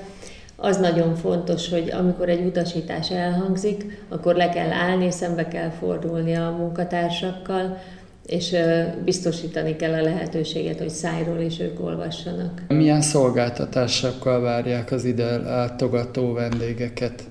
Az 0.61 0.77
nagyon 0.77 1.14
fontos, 1.14 1.68
hogy 1.68 1.90
amikor 1.99 2.29
egy 2.29 2.44
utasítás 2.46 3.11
elhangzik, 3.11 4.05
akkor 4.09 4.35
le 4.35 4.49
kell 4.49 4.70
állni, 4.70 5.11
szembe 5.11 5.49
kell 5.49 5.70
fordulni 5.70 6.35
a 6.35 6.55
munkatársakkal, 6.59 7.79
és 8.27 8.57
biztosítani 9.05 9.77
kell 9.77 9.92
a 9.92 10.03
lehetőséget, 10.03 10.79
hogy 10.79 10.88
szájról 10.88 11.40
is 11.40 11.61
ők 11.61 11.85
olvassanak. 11.85 12.62
Milyen 12.68 13.01
szolgáltatásokkal 13.01 14.40
várják 14.40 14.92
az 14.92 15.05
ide 15.05 15.37
látogató 15.37 16.33
vendégeket? 16.33 17.23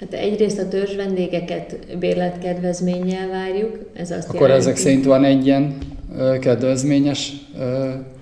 Hát 0.00 0.12
egyrészt 0.12 0.58
a 0.58 0.68
törzs 0.68 0.94
vendégeket 0.94 1.96
bérletkedvezménnyel 1.98 3.28
várjuk. 3.28 3.78
Ez 3.94 4.10
azt 4.10 4.28
Akkor 4.28 4.48
jelenti, 4.48 4.60
ezek 4.60 4.76
szerint 4.76 5.04
van 5.04 5.24
egy 5.24 5.46
ilyen 5.46 5.78
kedvezményes 6.40 7.32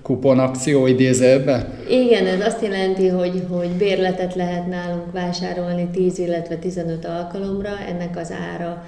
kuponakció 0.01 0.87
idézőbe? 0.87 1.69
Igen, 1.89 2.25
ez 2.25 2.45
azt 2.45 2.61
jelenti, 2.61 3.07
hogy, 3.07 3.43
hogy 3.49 3.69
bérletet 3.69 4.35
lehet 4.35 4.67
nálunk 4.67 5.11
vásárolni 5.11 5.87
10, 5.91 6.19
illetve 6.19 6.55
15 6.55 7.05
alkalomra. 7.05 7.69
Ennek 7.87 8.17
az 8.17 8.33
ára 8.53 8.85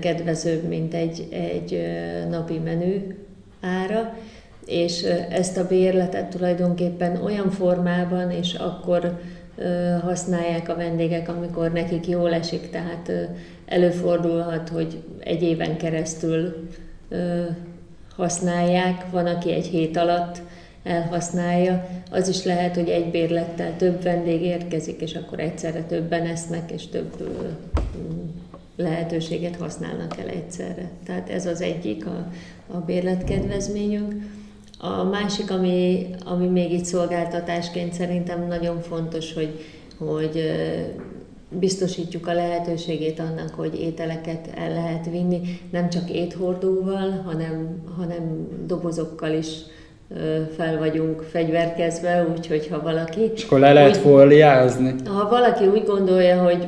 kedvezőbb, 0.00 0.68
mint 0.68 0.94
egy, 0.94 1.28
egy 1.30 1.82
napi 2.30 2.58
menü 2.58 3.16
ára, 3.60 4.14
és 4.66 5.02
ezt 5.30 5.56
a 5.56 5.66
bérletet 5.66 6.28
tulajdonképpen 6.28 7.22
olyan 7.24 7.50
formában, 7.50 8.30
és 8.30 8.54
akkor 8.54 9.20
használják 10.02 10.68
a 10.68 10.76
vendégek, 10.76 11.28
amikor 11.28 11.72
nekik 11.72 12.08
jól 12.08 12.32
esik, 12.32 12.70
tehát 12.70 13.12
előfordulhat, 13.66 14.68
hogy 14.68 15.02
egy 15.18 15.42
éven 15.42 15.76
keresztül 15.76 16.68
használják, 18.16 19.10
van, 19.10 19.26
aki 19.26 19.52
egy 19.52 19.66
hét 19.66 19.96
alatt 19.96 20.42
elhasználja. 20.82 21.88
Az 22.10 22.28
is 22.28 22.44
lehet, 22.44 22.74
hogy 22.74 22.88
egy 22.88 23.10
bérlettel 23.10 23.76
több 23.76 24.02
vendég 24.02 24.42
érkezik, 24.42 25.00
és 25.00 25.14
akkor 25.14 25.40
egyszerre 25.40 25.82
többen 25.82 26.26
esznek, 26.26 26.70
és 26.70 26.86
több 26.86 27.28
lehetőséget 28.76 29.56
használnak 29.56 30.18
el 30.18 30.28
egyszerre. 30.28 30.90
Tehát 31.06 31.30
ez 31.30 31.46
az 31.46 31.60
egyik 31.60 32.06
a, 32.06 32.26
a 32.66 32.76
bérletkedvezményünk. 32.76 34.14
A 34.78 35.02
másik, 35.02 35.50
ami, 35.50 36.06
ami 36.24 36.46
még 36.46 36.72
itt 36.72 36.84
szolgáltatásként 36.84 37.92
szerintem 37.92 38.46
nagyon 38.46 38.80
fontos, 38.80 39.32
hogy, 39.32 39.60
hogy 39.98 40.52
biztosítjuk 41.58 42.26
a 42.26 42.32
lehetőségét 42.32 43.20
annak, 43.20 43.54
hogy 43.54 43.80
ételeket 43.80 44.48
el 44.54 44.72
lehet 44.72 45.10
vinni, 45.10 45.40
nem 45.70 45.88
csak 45.88 46.10
éthordóval, 46.10 47.22
hanem, 47.24 47.82
hanem 47.96 48.48
dobozokkal 48.66 49.32
is 49.32 49.48
fel 50.56 50.78
vagyunk 50.78 51.22
fegyverkezve, 51.22 52.26
úgyhogy 52.36 52.68
ha 52.68 52.82
valaki... 52.82 53.20
És 53.34 53.44
akkor 53.44 53.58
le 53.58 53.72
lehet 53.72 53.96
fóliázni? 53.96 54.94
Ha 55.04 55.28
valaki 55.28 55.66
úgy 55.66 55.84
gondolja, 55.84 56.42
hogy 56.42 56.66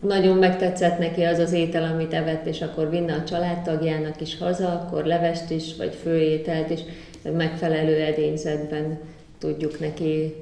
nagyon 0.00 0.36
megtetszett 0.36 0.98
neki 0.98 1.22
az 1.22 1.38
az 1.38 1.52
étel, 1.52 1.92
amit 1.92 2.14
evett, 2.14 2.46
és 2.46 2.62
akkor 2.62 2.90
vinne 2.90 3.12
a 3.12 3.24
családtagjának 3.24 4.20
is 4.20 4.38
haza, 4.38 4.68
akkor 4.68 5.04
levest 5.04 5.50
is, 5.50 5.76
vagy 5.76 5.94
főételt 6.02 6.70
is 6.70 6.80
megfelelő 7.36 8.00
edényzetben 8.00 8.98
tudjuk 9.42 9.80
neki 9.80 10.34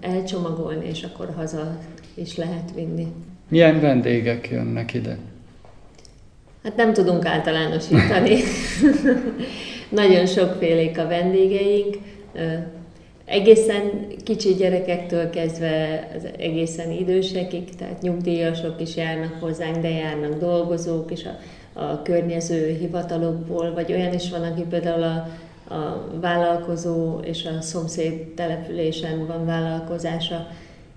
elcsomagolni, 0.00 0.86
és 0.88 1.02
akkor 1.02 1.30
haza 1.36 1.78
is 2.14 2.36
lehet 2.36 2.70
vinni. 2.74 3.06
Milyen 3.48 3.80
vendégek 3.80 4.48
jönnek 4.50 4.94
ide? 4.94 5.16
Hát 6.62 6.76
nem 6.76 6.92
tudunk 6.92 7.26
általánosítani. 7.26 8.36
Nagyon 9.88 10.26
sokfélék 10.26 10.98
a 10.98 11.06
vendégeink, 11.06 11.96
egészen 13.24 14.06
kicsi 14.24 14.54
gyerekektől 14.54 15.30
kezdve 15.30 16.08
az 16.16 16.28
egészen 16.38 16.90
idősekig, 16.90 17.74
tehát 17.74 18.02
nyugdíjasok 18.02 18.80
is 18.80 18.96
járnak 18.96 19.40
hozzánk, 19.40 19.76
de 19.76 19.88
járnak 19.88 20.38
dolgozók 20.38 21.10
is 21.10 21.24
a, 21.24 21.38
a 21.80 22.02
környező 22.02 22.76
hivatalokból, 22.80 23.72
vagy 23.74 23.92
olyan 23.92 24.14
is 24.14 24.30
van, 24.30 24.42
aki 24.42 24.62
például 24.62 25.02
a, 25.02 25.28
a 25.68 26.10
vállalkozó 26.20 27.18
és 27.18 27.44
a 27.44 27.60
szomszéd 27.60 28.34
településen 28.34 29.26
van 29.26 29.46
vállalkozása, 29.46 30.46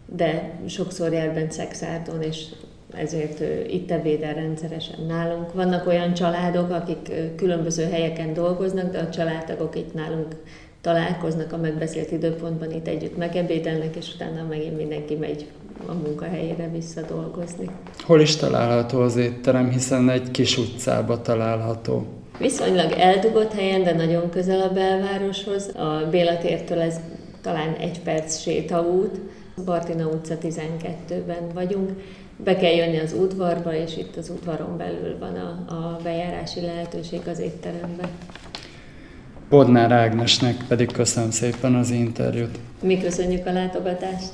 de 0.06 0.60
sokszor 0.68 1.14
jár 1.14 1.34
bent 1.34 1.52
Szexárdon, 1.52 2.22
és 2.22 2.46
ezért 2.94 3.44
itt 3.68 3.92
ebédel 3.92 4.34
rendszeresen 4.34 5.06
nálunk. 5.08 5.54
Vannak 5.54 5.88
olyan 5.88 6.14
családok, 6.14 6.70
akik 6.70 7.12
különböző 7.36 7.84
helyeken 7.84 8.34
dolgoznak, 8.34 8.92
de 8.92 9.00
a 9.00 9.10
családtagok 9.10 9.76
itt 9.76 9.94
nálunk 9.94 10.36
találkoznak 10.82 11.54
a 11.54 11.58
megbeszélt 11.58 12.12
időpontban, 12.12 12.72
itt 12.72 12.88
együtt 12.88 13.18
megebédelnek, 13.18 13.96
és 13.96 14.14
utána 14.14 14.46
megint 14.50 14.78
mindenki 14.78 15.16
megy 15.16 15.48
a 15.88 15.94
munkahelyére 15.94 16.70
visszadolgozni. 16.74 17.70
Hol 18.00 18.22
is 18.22 18.36
található 18.36 19.00
az 19.00 19.16
étterem, 19.16 19.70
hiszen 19.70 20.10
egy 20.10 20.32
kis 20.32 20.58
utcába 20.58 21.22
található? 21.22 22.19
Viszonylag 22.40 22.92
eldugott 22.92 23.54
helyen, 23.54 23.84
de 23.84 23.94
nagyon 23.94 24.30
közel 24.30 24.62
a 24.62 24.74
belvároshoz. 24.74 25.76
A 25.76 26.08
Bélatértől 26.12 26.80
ez 26.80 27.00
talán 27.42 27.74
egy 27.74 28.00
perc 28.00 28.38
sétaút. 28.38 29.20
Bartina 29.66 30.08
utca 30.08 30.38
12-ben 30.42 31.50
vagyunk. 31.54 31.90
Be 32.44 32.56
kell 32.56 32.74
jönni 32.74 33.00
az 33.00 33.14
udvarba, 33.14 33.76
és 33.76 33.98
itt 33.98 34.16
az 34.16 34.30
udvaron 34.30 34.78
belül 34.78 35.18
van 35.20 35.36
a, 35.36 35.74
a 35.74 36.00
bejárási 36.04 36.62
lehetőség 36.62 37.20
az 37.28 37.40
étterembe. 37.40 38.10
Bodnár 39.50 39.92
Ágnesnek 39.92 40.56
pedig 40.68 40.92
köszönöm 40.92 41.32
szépen 41.32 41.76
az 41.76 41.92
interjút. 41.92 42.60
Mi 42.82 43.02
köszönjük 43.02 43.46
a 43.46 43.52
látogatást. 43.52 44.32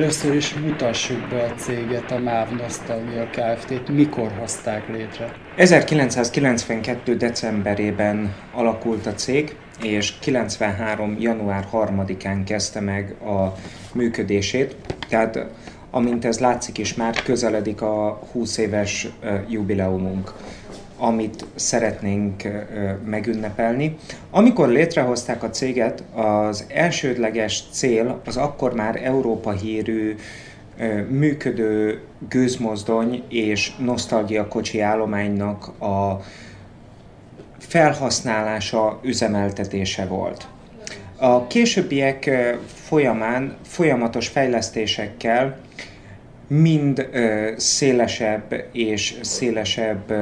Először 0.00 0.34
is 0.34 0.54
mutassuk 0.54 1.28
be 1.28 1.42
a 1.42 1.54
céget, 1.54 2.10
a 2.10 2.18
MÁV 2.18 2.50
Nostalgia 2.50 3.26
Kft-t. 3.30 3.88
Mikor 3.88 4.32
hozták 4.38 4.88
létre? 4.88 5.32
1992. 5.56 7.16
decemberében 7.16 8.34
alakult 8.52 9.06
a 9.06 9.14
cég, 9.14 9.56
és 9.82 10.18
93. 10.18 11.16
január 11.18 11.66
3-án 11.72 12.42
kezdte 12.46 12.80
meg 12.80 13.14
a 13.22 13.54
működését. 13.92 14.76
Tehát 15.08 15.46
amint 15.90 16.24
ez 16.24 16.38
látszik 16.38 16.78
is, 16.78 16.94
már 16.94 17.22
közeledik 17.22 17.82
a 17.82 18.22
20 18.32 18.58
éves 18.58 19.08
jubileumunk 19.48 20.32
amit 21.00 21.44
szeretnénk 21.54 22.42
megünnepelni. 23.04 23.96
Amikor 24.30 24.68
létrehozták 24.68 25.42
a 25.42 25.50
céget, 25.50 26.02
az 26.14 26.64
elsődleges 26.68 27.64
cél 27.72 28.20
az 28.24 28.36
akkor 28.36 28.74
már 28.74 29.04
Európa 29.04 29.50
hírű 29.50 30.16
működő 31.08 32.00
gőzmozdony 32.28 33.22
és 33.28 33.72
nosztalgia 33.76 34.48
kocsi 34.48 34.80
állománynak 34.80 35.80
a 35.82 36.20
felhasználása, 37.58 39.00
üzemeltetése 39.02 40.06
volt. 40.06 40.46
A 41.16 41.46
későbbiek 41.46 42.30
folyamán 42.66 43.56
folyamatos 43.62 44.28
fejlesztésekkel 44.28 45.60
mind 46.46 47.08
szélesebb 47.56 48.68
és 48.72 49.18
szélesebb 49.20 50.12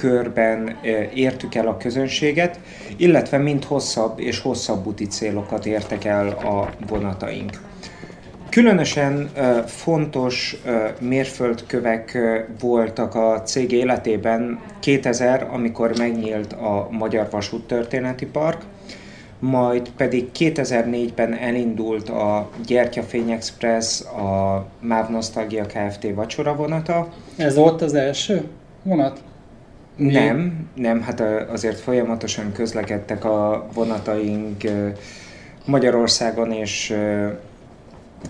körben 0.00 0.76
értük 1.14 1.54
el 1.54 1.66
a 1.66 1.76
közönséget, 1.76 2.60
illetve 2.96 3.38
mind 3.38 3.64
hosszabb 3.64 4.20
és 4.20 4.40
hosszabb 4.40 4.86
úti 4.86 5.06
célokat 5.06 5.66
értek 5.66 6.04
el 6.04 6.28
a 6.28 6.70
vonataink. 6.88 7.50
Különösen 8.50 9.30
fontos 9.66 10.62
mérföldkövek 11.00 12.18
voltak 12.60 13.14
a 13.14 13.42
cég 13.42 13.72
életében 13.72 14.60
2000, 14.80 15.48
amikor 15.52 15.98
megnyílt 15.98 16.52
a 16.52 16.88
Magyar 16.90 17.28
Vasút 17.30 17.66
Történeti 17.66 18.26
Park, 18.26 18.62
majd 19.38 19.90
pedig 19.96 20.28
2004-ben 20.38 21.34
elindult 21.34 22.08
a 22.08 22.50
Gyertyafény 22.66 23.30
Express, 23.30 24.00
a 24.00 24.66
MÁV 24.80 25.08
Nostalgia 25.08 25.66
Kft. 25.66 26.06
vacsora 26.14 26.54
vonata. 26.54 27.08
Ez 27.36 27.56
volt 27.56 27.82
az 27.82 27.94
első 27.94 28.48
vonat? 28.82 29.20
Nem, 29.98 30.68
nem, 30.74 31.02
hát 31.02 31.20
azért 31.50 31.80
folyamatosan 31.80 32.52
közlekedtek 32.52 33.24
a 33.24 33.68
vonataink 33.74 34.62
Magyarországon 35.64 36.52
és 36.52 36.96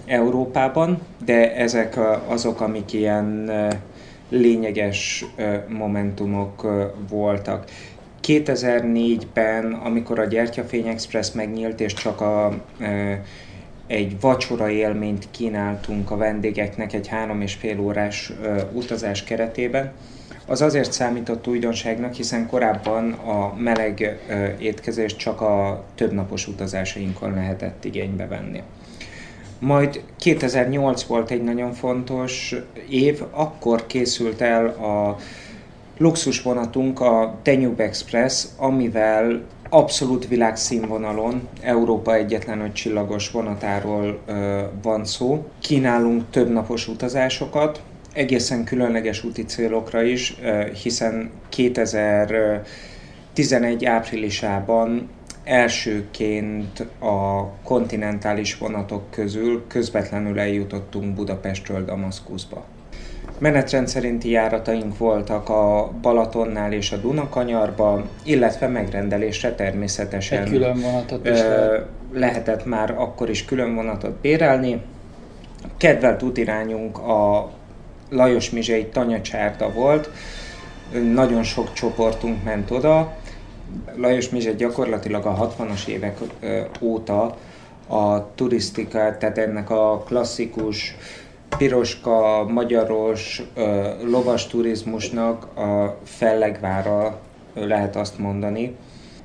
Európában, 0.07 1.00
de 1.24 1.54
ezek 1.54 1.98
azok, 2.26 2.61
amik 2.61 2.92
ilyen 2.92 3.50
lényeges 4.28 5.24
momentumok 5.68 6.66
voltak. 7.09 7.64
2004-ben, 8.26 9.72
amikor 9.72 10.18
a 10.18 10.24
Gyertyafény 10.24 10.87
Express 10.87 11.33
megnyílt, 11.33 11.81
és 11.81 11.94
csak 11.94 12.20
a, 12.20 12.64
egy 13.87 14.20
vacsora 14.20 14.68
élményt 14.68 15.28
kínáltunk 15.31 16.11
a 16.11 16.16
vendégeknek 16.16 16.92
egy 16.92 17.09
három 17.09 17.40
és 17.40 17.54
fél 17.54 17.81
órás 17.81 18.33
utazás 18.72 19.24
keretében, 19.24 19.92
az 20.48 20.61
azért 20.62 20.92
számított 20.92 21.46
újdonságnak, 21.46 22.14
hiszen 22.14 22.46
korábban 22.46 23.12
a 23.12 23.54
meleg 23.56 24.18
étkezést 24.58 25.16
csak 25.16 25.40
a 25.40 25.84
többnapos 25.94 26.46
utazásainkon 26.46 27.34
lehetett 27.34 27.84
igénybe 27.84 28.26
venni. 28.26 28.62
Majd 29.58 30.02
2008 30.16 31.02
volt 31.02 31.30
egy 31.30 31.42
nagyon 31.42 31.72
fontos 31.72 32.54
év, 32.88 33.22
akkor 33.30 33.87
készült 33.87 34.40
el 34.40 34.66
a 34.66 35.16
luxusvonatunk, 35.98 37.00
a 37.00 37.38
Danube 37.42 37.84
Express, 37.84 38.46
amivel 38.56 39.42
abszolút 39.68 40.28
világszínvonalon 40.28 41.48
Európa 41.61 42.14
egyetlen 42.14 42.62
egy 42.62 42.72
csillagos 42.72 43.30
vonatáról 43.30 44.18
ö, 44.26 44.61
van 44.82 45.04
szó. 45.04 45.46
Kínálunk 45.61 46.24
több 46.30 46.52
napos 46.52 46.88
utazásokat, 46.88 47.82
egészen 48.18 48.64
különleges 48.64 49.24
úti 49.24 49.44
célokra 49.44 50.02
is, 50.02 50.37
hiszen 50.83 51.31
2011 51.48 53.85
áprilisában 53.85 55.09
elsőként 55.44 56.87
a 56.98 57.46
kontinentális 57.64 58.59
vonatok 58.59 59.11
közül 59.11 59.64
közvetlenül 59.66 60.38
eljutottunk 60.38 61.14
Budapestről 61.14 61.85
Damaszkuszba. 61.85 62.64
Menetrend 63.38 63.88
szerinti 63.88 64.31
járataink 64.31 64.98
voltak 64.98 65.48
a 65.48 65.92
Balatonnál 66.02 66.72
és 66.72 66.92
a 66.92 66.96
Dunakanyarba, 66.96 68.09
illetve 68.24 68.68
megrendelésre 68.68 69.54
természetesen. 69.54 70.42
Egy 70.42 70.50
külön 70.50 70.81
vonatot 70.81 71.26
is 71.26 71.38
lehet. 71.38 71.87
lehetett 72.12 72.64
már 72.64 72.90
akkor 72.90 73.31
is 73.31 73.44
külön 73.44 73.74
vonatot 73.74 74.20
bérelni. 74.20 74.83
Kedvelt 75.76 76.22
útirányunk 76.22 76.98
a 76.98 77.50
Lajos 78.11 78.51
Mizsei 78.51 78.87
Tanyacsárda 78.87 79.73
volt, 79.73 80.11
nagyon 81.12 81.42
sok 81.42 81.73
csoportunk 81.73 82.44
ment 82.44 82.71
oda. 82.71 83.16
Lajos 83.97 84.29
Mizsei 84.29 84.55
gyakorlatilag 84.55 85.27
a 85.27 85.55
60-as 85.59 85.87
évek 85.87 86.18
óta 86.81 87.37
a 87.88 88.35
turisztika, 88.35 89.16
tehát 89.18 89.38
ennek 89.38 89.71
a 89.71 90.03
klasszikus 90.07 90.97
piroska, 91.59 92.44
magyaros, 92.49 93.42
lovas 94.05 94.47
turizmusnak 94.47 95.57
a 95.57 95.99
fellegvára 96.05 97.21
lehet 97.55 97.97
azt 97.97 98.18
mondani. 98.18 98.77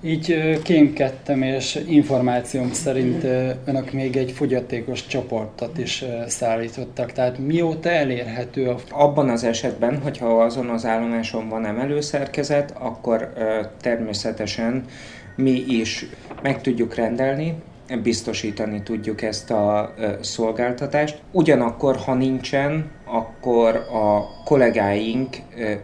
Így 0.06 0.60
kémkedtem, 0.64 1.42
és 1.42 1.84
információm 1.88 2.72
szerint 2.72 3.24
önök 3.66 3.92
még 3.92 4.16
egy 4.16 4.32
fogyatékos 4.32 5.08
csoportot 5.08 5.78
is 5.78 6.06
szállítottak. 6.28 7.12
Tehát 7.12 7.38
mióta 7.38 7.90
elérhető 7.90 8.70
a... 8.70 8.78
Abban 8.90 9.30
az 9.30 9.44
esetben, 9.44 10.02
hogyha 10.02 10.44
azon 10.44 10.70
az 10.70 10.86
állomáson 10.86 11.50
van 11.50 11.66
emelőszerkezet, 11.66 12.74
akkor 12.80 13.34
természetesen 13.82 14.86
mi 15.36 15.64
is 15.68 16.06
meg 16.42 16.62
tudjuk 16.62 16.96
rendelni, 16.96 17.54
biztosítani 18.04 18.82
tudjuk 18.84 19.22
ezt 19.22 19.52
a 19.52 19.94
szolgáltatást. 20.22 21.22
Ugyanakkor, 21.32 21.96
ha 21.96 22.14
nincsen, 22.14 22.92
akkor 23.14 23.76
a 23.76 24.28
kollégáink 24.44 25.36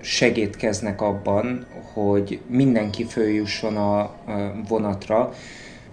segítkeznek 0.02 1.02
abban, 1.02 1.66
hogy 1.94 2.40
mindenki 2.48 3.04
följusson 3.04 3.78
a 3.78 4.12
vonatra, 4.68 5.34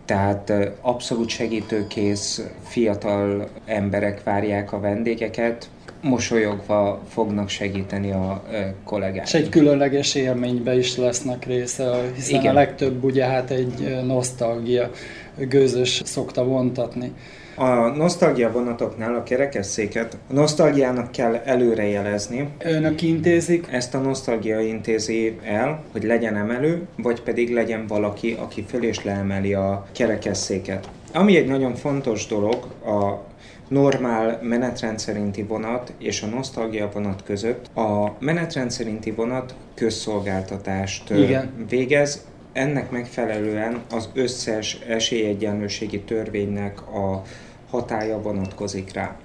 tehát 0.04 0.52
abszolút 0.80 1.28
segítőkész 1.28 2.42
fiatal 2.62 3.48
emberek 3.66 4.22
várják 4.22 4.72
a 4.72 4.80
vendégeket, 4.80 5.68
mosolyogva 6.02 7.02
fognak 7.08 7.48
segíteni 7.48 8.10
a 8.10 8.44
kollégák. 8.84 9.26
És 9.26 9.34
egy 9.34 9.48
különleges 9.48 10.14
élménybe 10.14 10.76
is 10.76 10.96
lesznek 10.96 11.44
része, 11.44 12.10
hiszen 12.14 12.40
Igen. 12.40 12.50
a 12.50 12.58
legtöbb 12.58 13.04
ugye 13.04 13.24
hát 13.24 13.50
egy 13.50 14.04
nosztalgia 14.04 14.90
gőzös 15.36 16.02
szokta 16.04 16.44
vontatni. 16.44 17.12
A 17.58 17.88
nosztalgia 17.88 18.52
vonatoknál 18.52 19.14
a 19.14 19.22
kerekesszéket 19.22 20.16
a 20.30 20.32
nosztalgiának 20.32 21.12
kell 21.12 21.34
előrejelezni. 21.34 22.48
Önök 22.58 23.02
intézik? 23.02 23.66
Ezt 23.70 23.94
a 23.94 23.98
nosztalgia 23.98 24.60
intézi 24.60 25.38
el, 25.44 25.82
hogy 25.92 26.04
legyen 26.04 26.36
emelő, 26.36 26.86
vagy 26.96 27.22
pedig 27.22 27.52
legyen 27.52 27.86
valaki, 27.86 28.36
aki 28.38 28.64
föl 28.68 28.84
és 28.84 29.04
leemeli 29.04 29.54
a 29.54 29.86
kerekesszéket. 29.92 30.88
Ami 31.12 31.36
egy 31.36 31.46
nagyon 31.46 31.74
fontos 31.74 32.26
dolog, 32.26 32.54
a 32.84 33.24
normál 33.68 34.40
menetrend 34.42 34.98
szerinti 34.98 35.42
vonat 35.42 35.92
és 35.98 36.22
a 36.22 36.26
nosztalgia 36.26 36.90
vonat 36.92 37.22
között 37.22 37.76
a 37.76 38.16
menetrend 38.18 38.70
szerinti 38.70 39.10
vonat 39.10 39.54
közszolgáltatást 39.74 41.10
Igen. 41.10 41.66
végez, 41.68 42.24
ennek 42.52 42.90
megfelelően 42.90 43.80
az 43.90 44.08
összes 44.14 44.78
esélyegyenlőségi 44.88 46.00
törvénynek 46.00 46.80
a 46.80 47.22
hatája 47.70 48.20
vonatkozik 48.20 48.92
rá. 48.92 49.16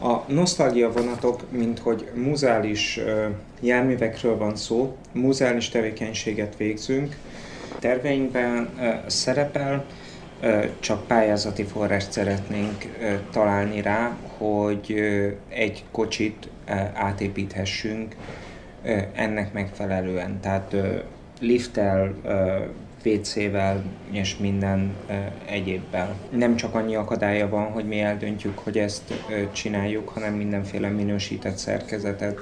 A 0.00 0.32
nosztalgia 0.32 0.92
vonatok, 0.92 1.50
mint 1.50 1.78
hogy 1.78 2.10
muzeális 2.14 3.00
járművekről 3.60 4.36
van 4.36 4.56
szó, 4.56 4.96
muzeális 5.12 5.68
tevékenységet 5.68 6.56
végzünk, 6.56 7.16
terveinkben 7.78 8.68
szerepel, 9.06 9.84
csak 10.80 11.06
pályázati 11.06 11.62
forrást 11.62 12.12
szeretnénk 12.12 12.84
találni 13.30 13.80
rá, 13.82 14.16
hogy 14.38 14.94
egy 15.48 15.84
kocsit 15.90 16.48
átépíthessünk 16.94 18.16
ennek 19.14 19.52
megfelelően. 19.52 20.40
Tehát 20.40 20.76
lifttel, 21.40 22.14
WC-vel 23.06 23.82
és 24.10 24.36
minden 24.36 24.94
egyébbel. 25.46 26.14
Nem 26.30 26.56
csak 26.56 26.74
annyi 26.74 26.94
akadálya 26.94 27.48
van, 27.48 27.64
hogy 27.64 27.84
mi 27.84 28.00
eldöntjük, 28.00 28.58
hogy 28.58 28.78
ezt 28.78 29.14
csináljuk, 29.52 30.08
hanem 30.08 30.34
mindenféle 30.34 30.88
minősített 30.88 31.56
szerkezetet 31.56 32.38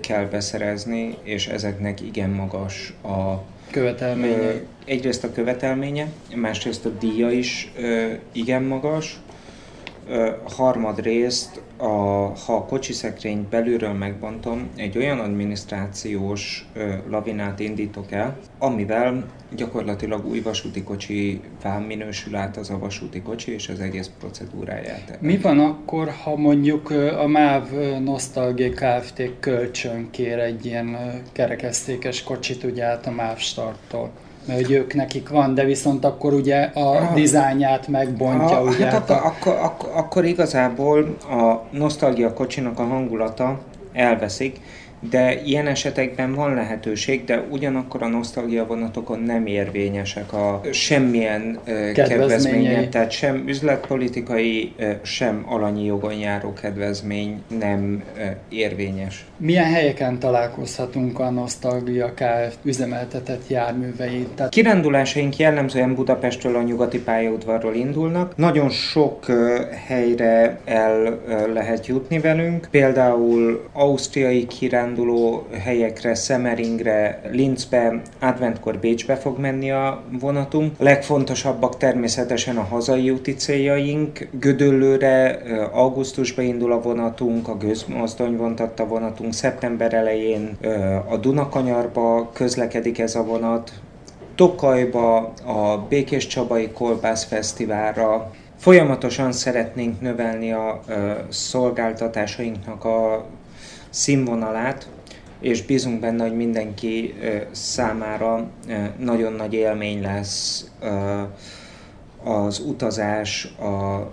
kell 0.00 0.24
beszerezni, 0.24 1.16
és 1.22 1.46
ezeknek 1.46 2.00
igen 2.00 2.30
magas 2.30 2.94
a 3.02 3.42
követelménye. 3.70 4.52
Egyrészt 4.84 5.24
a 5.24 5.32
követelménye, 5.32 6.06
másrészt 6.34 6.84
a 6.84 6.88
díja 6.88 7.30
is 7.30 7.72
igen 8.32 8.62
magas, 8.62 9.20
harmadrészt, 10.44 11.60
a, 11.76 11.86
ha 12.46 12.54
a 12.54 12.64
kocsiszekrényt 12.64 13.48
belülről 13.48 13.92
megbontom, 13.92 14.68
egy 14.76 14.98
olyan 14.98 15.18
adminisztrációs 15.18 16.68
ö, 16.74 16.94
lavinát 17.08 17.60
indítok 17.60 18.12
el, 18.12 18.38
amivel 18.58 19.26
gyakorlatilag 19.56 20.26
új 20.26 20.40
vasúti 20.40 20.82
kocsi 20.82 21.40
minősül 21.86 22.36
át 22.36 22.56
az 22.56 22.70
a 22.70 22.78
vasúti 22.78 23.22
kocsi, 23.22 23.52
és 23.52 23.68
az 23.68 23.80
egész 23.80 24.10
procedúráját. 24.18 25.18
Mi 25.20 25.38
van 25.38 25.58
akkor, 25.58 26.10
ha 26.22 26.36
mondjuk 26.36 26.90
a 27.18 27.26
MÁV 27.26 27.70
Nostalgia 28.04 28.70
Kft. 28.70 29.22
kölcsön 29.40 30.08
egy 30.38 30.66
ilyen 30.66 30.96
kerekesszékes 31.32 32.22
kocsit 32.22 32.64
ugye 32.64 32.84
át 32.84 33.06
a 33.06 33.10
MÁV 33.10 33.38
starttól? 33.38 34.10
Mert 34.48 34.60
hogy 34.60 34.70
ők 34.70 34.94
nekik 34.94 35.28
van, 35.28 35.54
de 35.54 35.64
viszont 35.64 36.04
akkor 36.04 36.32
ugye 36.32 36.60
a 36.62 36.80
ah, 36.80 37.14
dizájnját 37.14 37.88
megbontja. 37.88 38.56
Ah, 38.56 38.64
ugye, 38.64 38.86
hát 38.86 39.10
akkor, 39.10 39.16
a... 39.16 39.26
akkor, 39.26 39.54
akkor, 39.62 39.90
akkor 39.94 40.24
igazából 40.24 41.16
a 41.30 41.66
nosztalgia 41.70 42.32
kocsinak 42.32 42.78
a 42.78 42.84
hangulata 42.84 43.58
elveszik, 43.92 44.60
de 45.10 45.42
ilyen 45.42 45.66
esetekben 45.66 46.34
van 46.34 46.54
lehetőség, 46.54 47.24
de 47.24 47.44
ugyanakkor 47.50 48.02
a 48.02 48.08
nosztalgia 48.08 48.66
vonatokon 48.66 49.20
nem 49.20 49.46
érvényesek 49.46 50.32
a 50.32 50.60
semmilyen 50.70 51.58
kedvezménye, 51.94 52.88
tehát 52.88 53.10
sem 53.10 53.44
üzletpolitikai, 53.46 54.74
sem 55.02 55.44
alanyi 55.48 55.84
jogon 55.84 56.14
járó 56.14 56.52
kedvezmény 56.52 57.42
nem 57.58 58.02
érvényes. 58.48 59.24
Milyen 59.36 59.72
helyeken 59.72 60.18
találkozhatunk 60.18 61.18
a 61.18 61.30
Nosztalgia 61.30 62.12
Kft. 62.14 62.58
üzemeltetett 62.62 63.48
járművei? 63.48 64.26
Tehát... 64.34 64.52
Kirándulásaink 64.52 65.36
jellemzően 65.36 65.94
Budapestről 65.94 66.56
a 66.56 66.62
nyugati 66.62 67.00
pályaudvarról 67.00 67.74
indulnak. 67.74 68.36
Nagyon 68.36 68.68
sok 68.68 69.26
helyre 69.86 70.58
el 70.64 71.18
lehet 71.52 71.86
jutni 71.86 72.18
velünk, 72.18 72.68
például 72.70 73.68
ausztriai 73.72 74.46
kirándulás, 74.46 74.86
kiránduló 74.88 75.46
helyekre, 75.62 76.14
Szemeringre, 76.14 77.20
Linzbe, 77.30 78.00
adventkor 78.20 78.78
Bécsbe 78.78 79.16
fog 79.16 79.38
menni 79.38 79.70
a 79.70 80.02
vonatunk. 80.20 80.72
A 80.78 80.82
legfontosabbak 80.82 81.76
természetesen 81.76 82.56
a 82.56 82.62
hazai 82.62 83.10
úti 83.10 83.34
céljaink. 83.34 84.28
Gödöllőre 84.30 85.40
augusztusban 85.72 86.44
indul 86.44 86.72
a 86.72 86.80
vonatunk, 86.80 87.48
a 87.48 87.56
Gőzmozdony 87.56 88.36
vontatta 88.36 88.86
vonatunk, 88.86 89.32
szeptember 89.32 89.94
elején 89.94 90.56
a 91.08 91.16
Dunakanyarba 91.16 92.30
közlekedik 92.32 92.98
ez 92.98 93.14
a 93.14 93.24
vonat, 93.24 93.72
Tokajba, 94.34 95.16
a 95.44 95.86
Békés 95.88 96.26
Csabai 96.26 96.68
Kolbász 96.68 97.24
Fesztiválra. 97.24 98.30
Folyamatosan 98.56 99.32
szeretnénk 99.32 100.00
növelni 100.00 100.52
a 100.52 100.80
szolgáltatásainknak 101.28 102.84
a 102.84 103.26
színvonalát, 103.90 104.88
és 105.40 105.62
bízunk 105.62 106.00
benne, 106.00 106.22
hogy 106.22 106.36
mindenki 106.36 107.14
számára 107.50 108.50
nagyon 108.98 109.32
nagy 109.32 109.54
élmény 109.54 110.02
lesz 110.02 110.70
az 112.24 112.58
utazás 112.58 113.44
a 113.44 114.06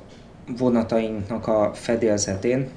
vonatainknak 0.58 1.48
a 1.48 1.72
fedélzetén. 1.74 2.70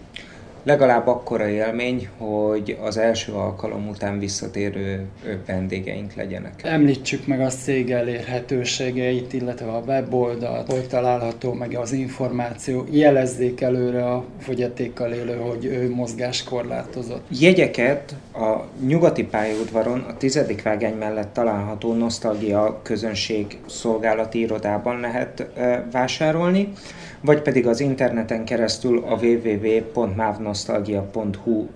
Legalább 0.68 1.06
akkora 1.06 1.48
élmény, 1.48 2.08
hogy 2.16 2.78
az 2.82 2.96
első 2.96 3.32
alkalom 3.32 3.88
után 3.88 4.18
visszatérő 4.18 5.06
vendégeink 5.46 6.14
legyenek. 6.14 6.60
Említsük 6.62 7.26
meg 7.26 7.40
a 7.40 7.48
cég 7.48 7.90
elérhetőségeit, 7.90 9.32
illetve 9.32 9.66
a 9.66 9.82
weboldalt, 9.86 10.72
hogy 10.72 10.88
található 10.88 11.52
meg 11.52 11.74
az 11.74 11.92
információ. 11.92 12.86
Jelezzék 12.90 13.60
előre 13.60 14.04
a 14.04 14.24
fogyatékkal 14.38 15.12
élő, 15.12 15.36
hogy 15.36 15.64
ő 15.64 15.90
mozgáskorlátozott. 15.90 17.26
Jegyeket 17.40 18.14
a 18.34 18.56
nyugati 18.86 19.24
pályaudvaron 19.24 20.04
a 20.08 20.16
tizedik 20.16 20.62
vágány 20.62 20.94
mellett 20.94 21.32
található 21.32 21.94
Nosztalgia 21.94 22.80
közönség 22.82 23.58
szolgálati 23.66 24.38
irodában 24.38 25.00
lehet 25.00 25.46
vásárolni 25.92 26.72
vagy 27.20 27.42
pedig 27.42 27.66
az 27.66 27.80
interneten 27.80 28.44
keresztül 28.44 28.98
a 28.98 29.18
www.mávnosztalgia.hu 29.22 31.66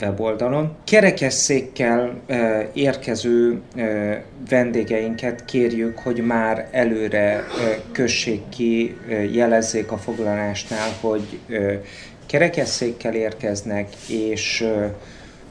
weboldalon. 0.00 0.76
Kerekesszékkel 0.84 2.14
érkező 2.72 3.60
vendégeinket 4.48 5.44
kérjük, 5.44 5.98
hogy 5.98 6.26
már 6.26 6.68
előre 6.70 7.44
kössék 7.92 8.48
ki, 8.48 8.96
jelezzék 9.32 9.92
a 9.92 9.96
foglalásnál, 9.96 10.90
hogy 11.00 11.38
kerekesszékkel 12.26 13.14
érkeznek, 13.14 13.88
és 14.08 14.66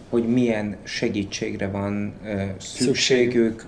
hogy 0.10 0.28
milyen 0.28 0.76
segítségre 0.84 1.68
van 1.68 2.14
szükségük, 2.60 3.66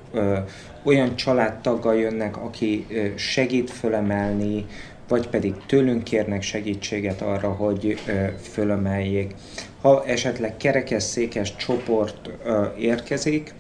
olyan 0.83 1.15
családtaggal 1.15 1.95
jönnek, 1.95 2.37
aki 2.37 2.85
segít 3.15 3.69
fölemelni, 3.69 4.65
vagy 5.09 5.27
pedig 5.27 5.53
tőlünk 5.65 6.03
kérnek 6.03 6.41
segítséget 6.41 7.21
arra, 7.21 7.49
hogy 7.49 7.97
fölemeljék. 8.41 9.35
Ha 9.81 10.05
esetleg 10.05 10.57
kerekesszékes 10.57 11.55
csoport 11.55 12.29
érkezik, 12.77 13.53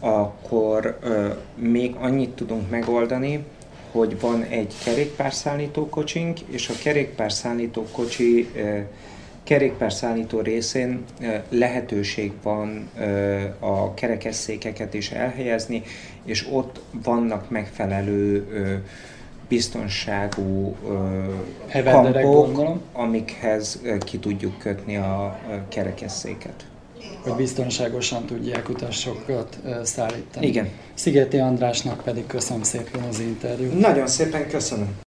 akkor 0.00 0.98
még 1.56 1.94
annyit 1.94 2.30
tudunk 2.30 2.70
megoldani, 2.70 3.44
hogy 3.90 4.20
van 4.20 4.42
egy 4.42 4.74
kerékpárszállító 4.84 5.88
kocsink, 5.88 6.40
és 6.40 6.68
a 6.68 6.74
kerékpárszállító 6.82 7.86
kocsi 7.92 8.48
kerékpárszállító 9.42 10.40
részén 10.40 11.04
lehetőség 11.48 12.32
van 12.42 12.90
a 13.58 13.94
kerekesszékeket 13.94 14.94
is 14.94 15.10
elhelyezni, 15.10 15.82
és 16.24 16.46
ott 16.50 16.80
vannak 17.02 17.50
megfelelő 17.50 18.46
biztonságú 19.52 20.76
kampok, 21.84 22.78
amikhez 22.92 23.80
ki 23.98 24.18
tudjuk 24.18 24.58
kötni 24.58 24.96
a 24.96 25.38
kerekesszéket. 25.68 26.66
Hogy 27.22 27.32
biztonságosan 27.32 28.26
tudják 28.26 28.68
utasokat 28.68 29.58
szállítani. 29.82 30.46
Igen. 30.46 30.68
Szigeti 30.94 31.38
Andrásnak 31.38 32.02
pedig 32.04 32.26
köszönöm 32.26 32.62
szépen 32.62 33.02
az 33.02 33.20
interjút. 33.20 33.78
Nagyon 33.78 34.06
szépen 34.06 34.48
köszönöm. 34.48 35.02